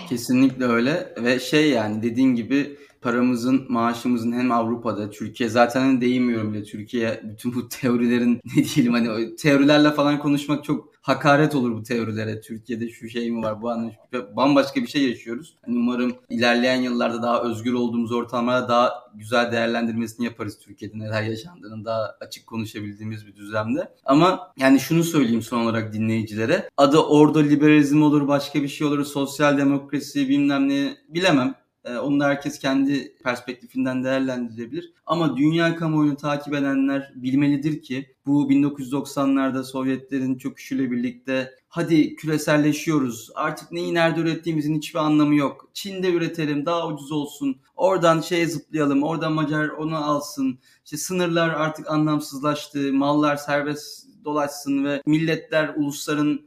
Kesinlikle 0.08 0.64
öyle. 0.64 1.14
Ve 1.22 1.40
şey 1.40 1.70
yani 1.70 2.02
dediğin 2.02 2.34
gibi 2.34 2.76
paramızın, 3.00 3.66
maaşımızın 3.68 4.32
hem 4.32 4.52
Avrupa'da, 4.52 5.10
Türkiye 5.10 5.48
zaten 5.48 5.80
hani 5.80 6.00
değinmiyorum 6.00 6.54
bile 6.54 6.64
Türkiye 6.64 7.20
bütün 7.24 7.54
bu 7.54 7.68
teorilerin 7.80 8.40
ne 8.56 8.64
diyelim 8.64 8.92
hani 8.92 9.36
teorilerle 9.36 9.90
falan 9.90 10.18
konuşmak 10.18 10.64
çok 10.64 10.95
hakaret 11.06 11.54
olur 11.54 11.76
bu 11.76 11.82
teorilere. 11.82 12.40
Türkiye'de 12.40 12.88
şu 12.88 13.08
şey 13.08 13.30
mi 13.30 13.42
var 13.42 13.62
bu 13.62 13.70
anlamda 13.70 14.36
bambaşka 14.36 14.82
bir 14.82 14.86
şey 14.86 15.08
yaşıyoruz. 15.08 15.54
Hani 15.66 15.78
umarım 15.78 16.16
ilerleyen 16.30 16.80
yıllarda 16.80 17.22
daha 17.22 17.42
özgür 17.42 17.72
olduğumuz 17.72 18.12
ortamlarda 18.12 18.68
daha 18.68 18.92
güzel 19.14 19.52
değerlendirmesini 19.52 20.26
yaparız 20.26 20.58
Türkiye'de 20.58 20.98
neler 20.98 21.22
yaşandığını 21.22 21.84
daha 21.84 22.16
açık 22.20 22.46
konuşabildiğimiz 22.46 23.26
bir 23.26 23.36
düzlemde. 23.36 23.92
Ama 24.04 24.52
yani 24.56 24.80
şunu 24.80 25.04
söyleyeyim 25.04 25.42
son 25.42 25.60
olarak 25.60 25.92
dinleyicilere. 25.92 26.68
Adı 26.76 26.98
orada 26.98 27.38
liberalizm 27.38 28.02
olur 28.02 28.28
başka 28.28 28.62
bir 28.62 28.68
şey 28.68 28.86
olur 28.86 29.04
sosyal 29.04 29.58
demokrasi 29.58 30.28
bilmem 30.28 30.68
ne 30.68 30.96
bilemem 31.08 31.54
onu 32.02 32.20
da 32.20 32.26
herkes 32.26 32.58
kendi 32.58 33.16
perspektifinden 33.24 34.04
değerlendirebilir. 34.04 34.92
Ama 35.06 35.36
dünya 35.36 35.76
kamuoyunu 35.76 36.16
takip 36.16 36.54
edenler 36.54 37.12
bilmelidir 37.14 37.82
ki 37.82 38.14
bu 38.26 38.50
1990'larda 38.52 39.64
Sovyetlerin 39.64 40.38
çöküşüyle 40.38 40.90
birlikte 40.90 41.54
hadi 41.68 42.16
küreselleşiyoruz 42.16 43.30
artık 43.34 43.72
neyi 43.72 43.94
nerede 43.94 44.20
ürettiğimizin 44.20 44.76
hiçbir 44.76 44.98
anlamı 44.98 45.34
yok. 45.34 45.70
Çin'de 45.74 46.12
üretelim 46.12 46.66
daha 46.66 46.88
ucuz 46.88 47.12
olsun. 47.12 47.56
Oradan 47.76 48.20
şeye 48.20 48.46
zıplayalım. 48.46 49.02
Oradan 49.02 49.32
Macar 49.32 49.68
onu 49.68 49.96
alsın. 49.96 50.58
İşte 50.84 50.96
sınırlar 50.96 51.48
artık 51.48 51.90
anlamsızlaştı. 51.90 52.92
Mallar 52.92 53.36
serbest 53.36 54.06
dolaşsın 54.24 54.84
ve 54.84 55.02
milletler 55.06 55.74
ulusların 55.76 56.40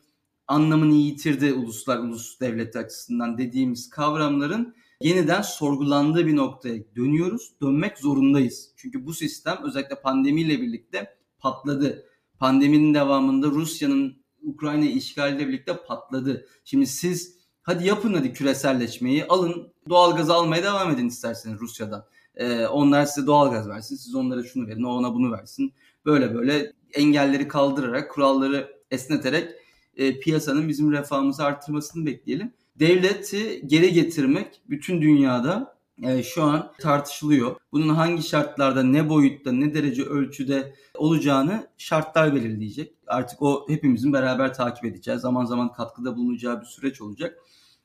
anlamını 0.48 0.94
yitirdi 0.94 1.54
uluslar 1.54 1.98
ulus 1.98 2.40
devleti 2.40 2.80
açısından 2.80 3.38
dediğimiz 3.38 3.90
kavramların 3.90 4.76
yeniden 5.02 5.42
sorgulandığı 5.42 6.28
bir 6.28 6.36
noktaya 6.36 6.96
dönüyoruz. 6.96 7.52
Dönmek 7.62 7.98
zorundayız. 7.98 8.72
Çünkü 8.76 9.06
bu 9.06 9.14
sistem 9.14 9.58
özellikle 9.64 10.02
pandemiyle 10.02 10.62
birlikte 10.62 11.16
patladı. 11.40 12.06
Pandeminin 12.40 12.94
devamında 12.94 13.48
Rusya'nın 13.48 14.20
Ukrayna 14.44 14.86
işgaliyle 14.86 15.48
birlikte 15.48 15.78
patladı. 15.88 16.46
Şimdi 16.64 16.88
siz 16.88 17.38
hadi 17.62 17.88
yapın 17.88 18.14
hadi 18.14 18.34
küreselleşmeyi 18.34 19.26
alın 19.26 19.74
doğalgaz 19.90 20.30
almaya 20.30 20.64
devam 20.64 20.92
edin 20.92 21.08
isterseniz 21.08 21.60
Rusya'dan. 21.60 22.06
Ee, 22.36 22.68
onlar 22.68 23.06
size 23.06 23.28
doğalgaz 23.28 23.70
versin 23.70 23.96
siz 23.96 24.16
onlara 24.16 24.44
şunu 24.44 24.68
verin 24.68 24.84
o 24.84 24.90
ona 24.90 25.14
bunu 25.14 25.32
versin. 25.32 25.74
Böyle 26.06 26.36
böyle 26.36 26.74
engelleri 26.94 27.48
kaldırarak 27.48 28.12
kuralları 28.12 28.80
esneterek 28.92 29.50
e, 29.98 30.20
piyasanın 30.20 30.68
bizim 30.68 30.92
refahımızı 30.92 31.44
artırmasını 31.44 32.06
bekleyelim 32.06 32.54
devleti 32.80 33.62
geri 33.68 33.94
getirmek 33.94 34.62
bütün 34.70 35.02
dünyada 35.02 35.80
e, 36.04 36.24
şu 36.24 36.44
an 36.44 36.74
tartışılıyor. 36.80 37.56
Bunun 37.72 37.90
hangi 37.90 38.24
şartlarda, 38.24 38.84
ne 38.84 39.10
boyutta, 39.10 39.52
ne 39.52 39.74
derece 39.74 40.04
ölçüde 40.04 40.76
olacağını 40.96 41.68
şartlar 41.78 42.36
belirleyecek. 42.36 42.94
Artık 43.08 43.42
o 43.42 43.66
hepimizin 43.70 44.14
beraber 44.14 44.54
takip 44.54 44.86
edeceğiz. 44.86 45.22
Zaman 45.22 45.46
zaman 45.46 45.72
katkıda 45.72 46.18
bulunacağı 46.18 46.62
bir 46.62 46.66
süreç 46.66 47.02
olacak. 47.02 47.40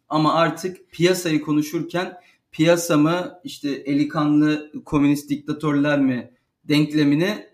Ama 0.09 0.35
artık 0.35 0.91
piyasayı 0.91 1.41
konuşurken 1.41 2.17
piyasa 2.53 2.97
mı 2.97 3.41
işte 3.45 3.71
elikanlı 3.71 4.73
komünist 4.85 5.31
diktatörler 5.31 6.01
mi 6.01 6.31
denklemini 6.65 7.54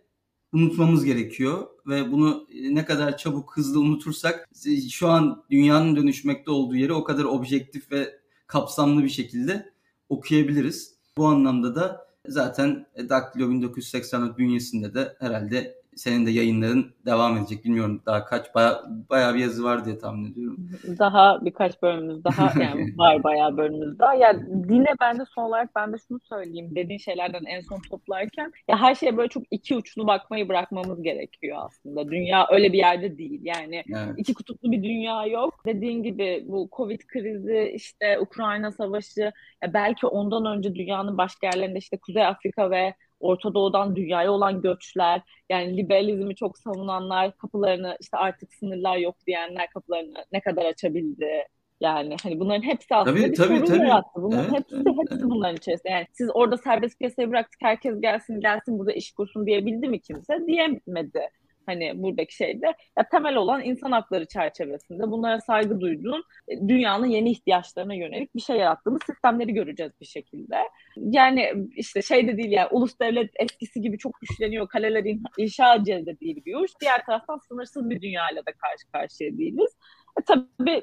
unutmamız 0.52 1.04
gerekiyor 1.04 1.66
ve 1.86 2.12
bunu 2.12 2.46
ne 2.70 2.84
kadar 2.84 3.16
çabuk 3.16 3.56
hızlı 3.56 3.80
unutursak 3.80 4.48
şu 4.90 5.08
an 5.08 5.44
dünyanın 5.50 5.96
dönüşmekte 5.96 6.50
olduğu 6.50 6.76
yeri 6.76 6.92
o 6.92 7.04
kadar 7.04 7.24
objektif 7.24 7.92
ve 7.92 8.20
kapsamlı 8.46 9.04
bir 9.04 9.08
şekilde 9.08 9.72
okuyabiliriz. 10.08 10.94
Bu 11.16 11.26
anlamda 11.26 11.74
da 11.74 12.06
zaten 12.26 12.86
Daktilo 13.08 13.50
1984 13.50 14.38
bünyesinde 14.38 14.94
de 14.94 15.16
herhalde 15.18 15.79
senin 15.96 16.26
de 16.26 16.30
yayınların 16.30 16.92
devam 17.06 17.36
edecek. 17.36 17.64
Bilmiyorum 17.64 18.02
daha 18.06 18.24
kaç 18.24 18.54
baya, 18.54 18.80
baya 19.10 19.34
bir 19.34 19.38
yazı 19.38 19.64
var 19.64 19.84
diye 19.84 19.98
tahmin 19.98 20.32
ediyorum. 20.32 20.68
Daha 20.98 21.44
birkaç 21.44 21.82
bölümümüz 21.82 22.24
daha 22.24 22.52
yani 22.62 22.98
var 22.98 23.22
bayağı 23.22 23.56
bölümümüz 23.56 23.98
daha. 23.98 24.14
Yani 24.14 24.68
dine 24.68 24.94
ben 25.00 25.18
de 25.18 25.24
son 25.34 25.42
olarak 25.42 25.70
ben 25.76 25.92
de 25.92 25.96
şunu 26.08 26.20
söyleyeyim. 26.20 26.70
Dediğin 26.74 26.98
şeylerden 26.98 27.44
en 27.44 27.60
son 27.60 27.80
toplarken 27.90 28.52
ya 28.68 28.80
her 28.80 28.94
şeye 28.94 29.16
böyle 29.16 29.28
çok 29.28 29.42
iki 29.50 29.76
uçlu 29.76 30.06
bakmayı 30.06 30.48
bırakmamız 30.48 31.02
gerekiyor 31.02 31.58
aslında. 31.60 32.10
Dünya 32.10 32.46
öyle 32.50 32.72
bir 32.72 32.78
yerde 32.78 33.18
değil. 33.18 33.40
Yani 33.42 33.82
evet. 33.94 34.14
iki 34.16 34.34
kutuplu 34.34 34.72
bir 34.72 34.82
dünya 34.82 35.26
yok. 35.26 35.62
Dediğin 35.66 36.02
gibi 36.02 36.44
bu 36.46 36.68
Covid 36.76 37.00
krizi 37.00 37.72
işte 37.74 38.18
Ukrayna 38.20 38.72
savaşı 38.72 39.32
ya 39.62 39.74
belki 39.74 40.06
ondan 40.06 40.46
önce 40.46 40.74
dünyanın 40.74 41.18
başka 41.18 41.46
yerlerinde 41.46 41.78
işte 41.78 41.96
Kuzey 41.96 42.26
Afrika 42.26 42.70
ve 42.70 42.94
Orta 43.20 43.54
Doğu'dan 43.54 43.96
dünyaya 43.96 44.32
olan 44.32 44.62
göçler, 44.62 45.22
yani 45.50 45.76
liberalizmi 45.76 46.36
çok 46.36 46.58
savunanlar 46.58 47.36
kapılarını 47.36 47.96
işte 48.00 48.16
artık 48.16 48.54
sınırlar 48.54 48.96
yok 48.96 49.16
diyenler 49.26 49.70
kapılarını 49.70 50.24
ne 50.32 50.40
kadar 50.40 50.64
açabildi. 50.64 51.46
Yani 51.80 52.16
hani 52.22 52.40
bunların 52.40 52.62
hepsi 52.62 52.94
aslında 52.94 53.16
tabii, 53.16 53.30
bir 53.30 53.36
tabii, 53.36 53.56
sorun 53.56 53.66
tabii. 53.66 53.88
yarattı. 53.88 54.22
Bunların 54.22 54.44
evet, 54.44 54.52
hepsi, 54.52 54.76
evet, 54.76 55.10
hepsi 55.10 55.30
bunların 55.30 55.56
içerisinde. 55.56 55.92
Yani 55.92 56.06
siz 56.12 56.30
orada 56.34 56.56
serbest 56.56 56.98
piyasaya 56.98 57.30
bıraktık 57.30 57.60
herkes 57.62 58.00
gelsin 58.00 58.40
gelsin 58.40 58.78
burada 58.78 58.92
iş 58.92 59.12
kursun 59.12 59.46
diyebildi 59.46 59.88
mi 59.88 60.00
kimse? 60.00 60.46
Diyemedi 60.46 61.28
hani 61.66 62.02
buradaki 62.02 62.36
şeyde 62.36 62.66
ya 62.98 63.08
temel 63.10 63.36
olan 63.36 63.62
insan 63.62 63.92
hakları 63.92 64.26
çerçevesinde 64.26 65.10
bunlara 65.10 65.40
saygı 65.40 65.80
duyduğun 65.80 66.24
e, 66.48 66.68
dünyanın 66.68 67.06
yeni 67.06 67.30
ihtiyaçlarına 67.30 67.94
yönelik 67.94 68.34
bir 68.34 68.40
şey 68.40 68.56
yarattığımız 68.56 69.02
sistemleri 69.06 69.54
göreceğiz 69.54 69.92
bir 70.00 70.06
şekilde. 70.06 70.56
Yani 70.96 71.52
işte 71.76 72.02
şey 72.02 72.28
de 72.28 72.36
değil 72.36 72.50
yani 72.50 72.68
ulus 72.70 73.00
devlet 73.00 73.30
eskisi 73.36 73.80
gibi 73.80 73.98
çok 73.98 74.20
güçleniyor 74.20 74.68
kalelerin 74.68 75.22
inşa 75.38 75.74
edeceğiz 75.74 76.06
de 76.06 76.20
değil 76.20 76.42
uç. 76.56 76.70
Diğer 76.80 77.04
taraftan 77.06 77.38
sınırsız 77.48 77.90
bir 77.90 78.02
dünyayla 78.02 78.46
da 78.46 78.52
karşı 78.52 78.92
karşıya 78.92 79.38
değiliz. 79.38 79.76
E, 80.20 80.24
tabii 80.24 80.82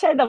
şey 0.00 0.18
de 0.18 0.22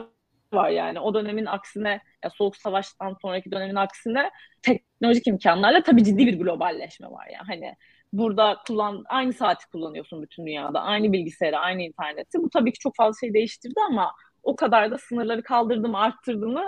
var 0.54 0.70
yani 0.70 1.00
o 1.00 1.14
dönemin 1.14 1.46
aksine 1.46 2.00
ya 2.24 2.30
soğuk 2.30 2.56
savaştan 2.56 3.16
sonraki 3.22 3.50
dönemin 3.50 3.74
aksine 3.74 4.30
teknolojik 4.62 5.26
imkanlarla 5.26 5.82
tabii 5.82 6.04
ciddi 6.04 6.26
bir 6.26 6.38
globalleşme 6.38 7.10
var 7.10 7.26
yani 7.26 7.46
hani 7.46 7.76
burada 8.18 8.56
kullan 8.66 9.04
aynı 9.08 9.32
saati 9.32 9.70
kullanıyorsun 9.70 10.22
bütün 10.22 10.46
dünyada. 10.46 10.80
Aynı 10.80 11.12
bilgisayarı, 11.12 11.58
aynı 11.58 11.82
interneti. 11.82 12.38
Bu 12.38 12.50
tabii 12.50 12.72
ki 12.72 12.78
çok 12.78 12.96
fazla 12.96 13.18
şey 13.20 13.34
değiştirdi 13.34 13.80
ama 13.88 14.12
o 14.42 14.56
kadar 14.56 14.90
da 14.90 14.98
sınırları 14.98 15.42
kaldırdı 15.42 15.88
mı, 15.88 15.98
arttırdı 15.98 16.48
mı 16.48 16.64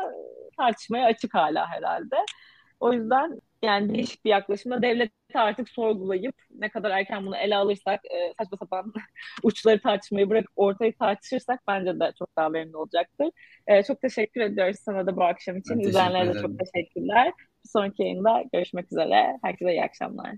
tartışmaya 0.56 1.06
açık 1.06 1.34
hala 1.34 1.66
herhalde. 1.68 2.16
O 2.80 2.92
yüzden 2.92 3.40
yani 3.62 3.94
değişik 3.94 4.24
bir 4.24 4.30
yaklaşımda 4.30 4.82
devleti 4.82 5.12
artık 5.34 5.68
sorgulayıp 5.68 6.34
ne 6.50 6.68
kadar 6.70 6.90
erken 6.90 7.26
bunu 7.26 7.36
ele 7.36 7.56
alırsak 7.56 8.00
e, 8.04 8.34
saçma 8.38 8.58
sapan 8.58 8.92
uçları 9.42 9.80
tartışmayı 9.80 10.30
bırakıp 10.30 10.52
ortayı 10.56 10.98
tartışırsak 10.98 11.60
bence 11.68 12.00
de 12.00 12.12
çok 12.18 12.36
daha 12.36 12.52
verimli 12.52 12.76
olacaktır. 12.76 13.28
E, 13.66 13.82
çok 13.82 14.00
teşekkür 14.00 14.40
ediyoruz 14.40 14.76
sana 14.84 15.06
da 15.06 15.16
bu 15.16 15.24
akşam 15.24 15.56
için. 15.56 15.78
İzleyenlere 15.78 16.34
de 16.34 16.40
çok 16.40 16.50
teşekkürler. 16.58 17.32
Bir 17.66 17.70
sonraki 17.70 18.02
yayında 18.02 18.44
görüşmek 18.52 18.92
üzere. 18.92 19.38
Herkese 19.42 19.70
iyi 19.72 19.82
akşamlar. 19.82 20.30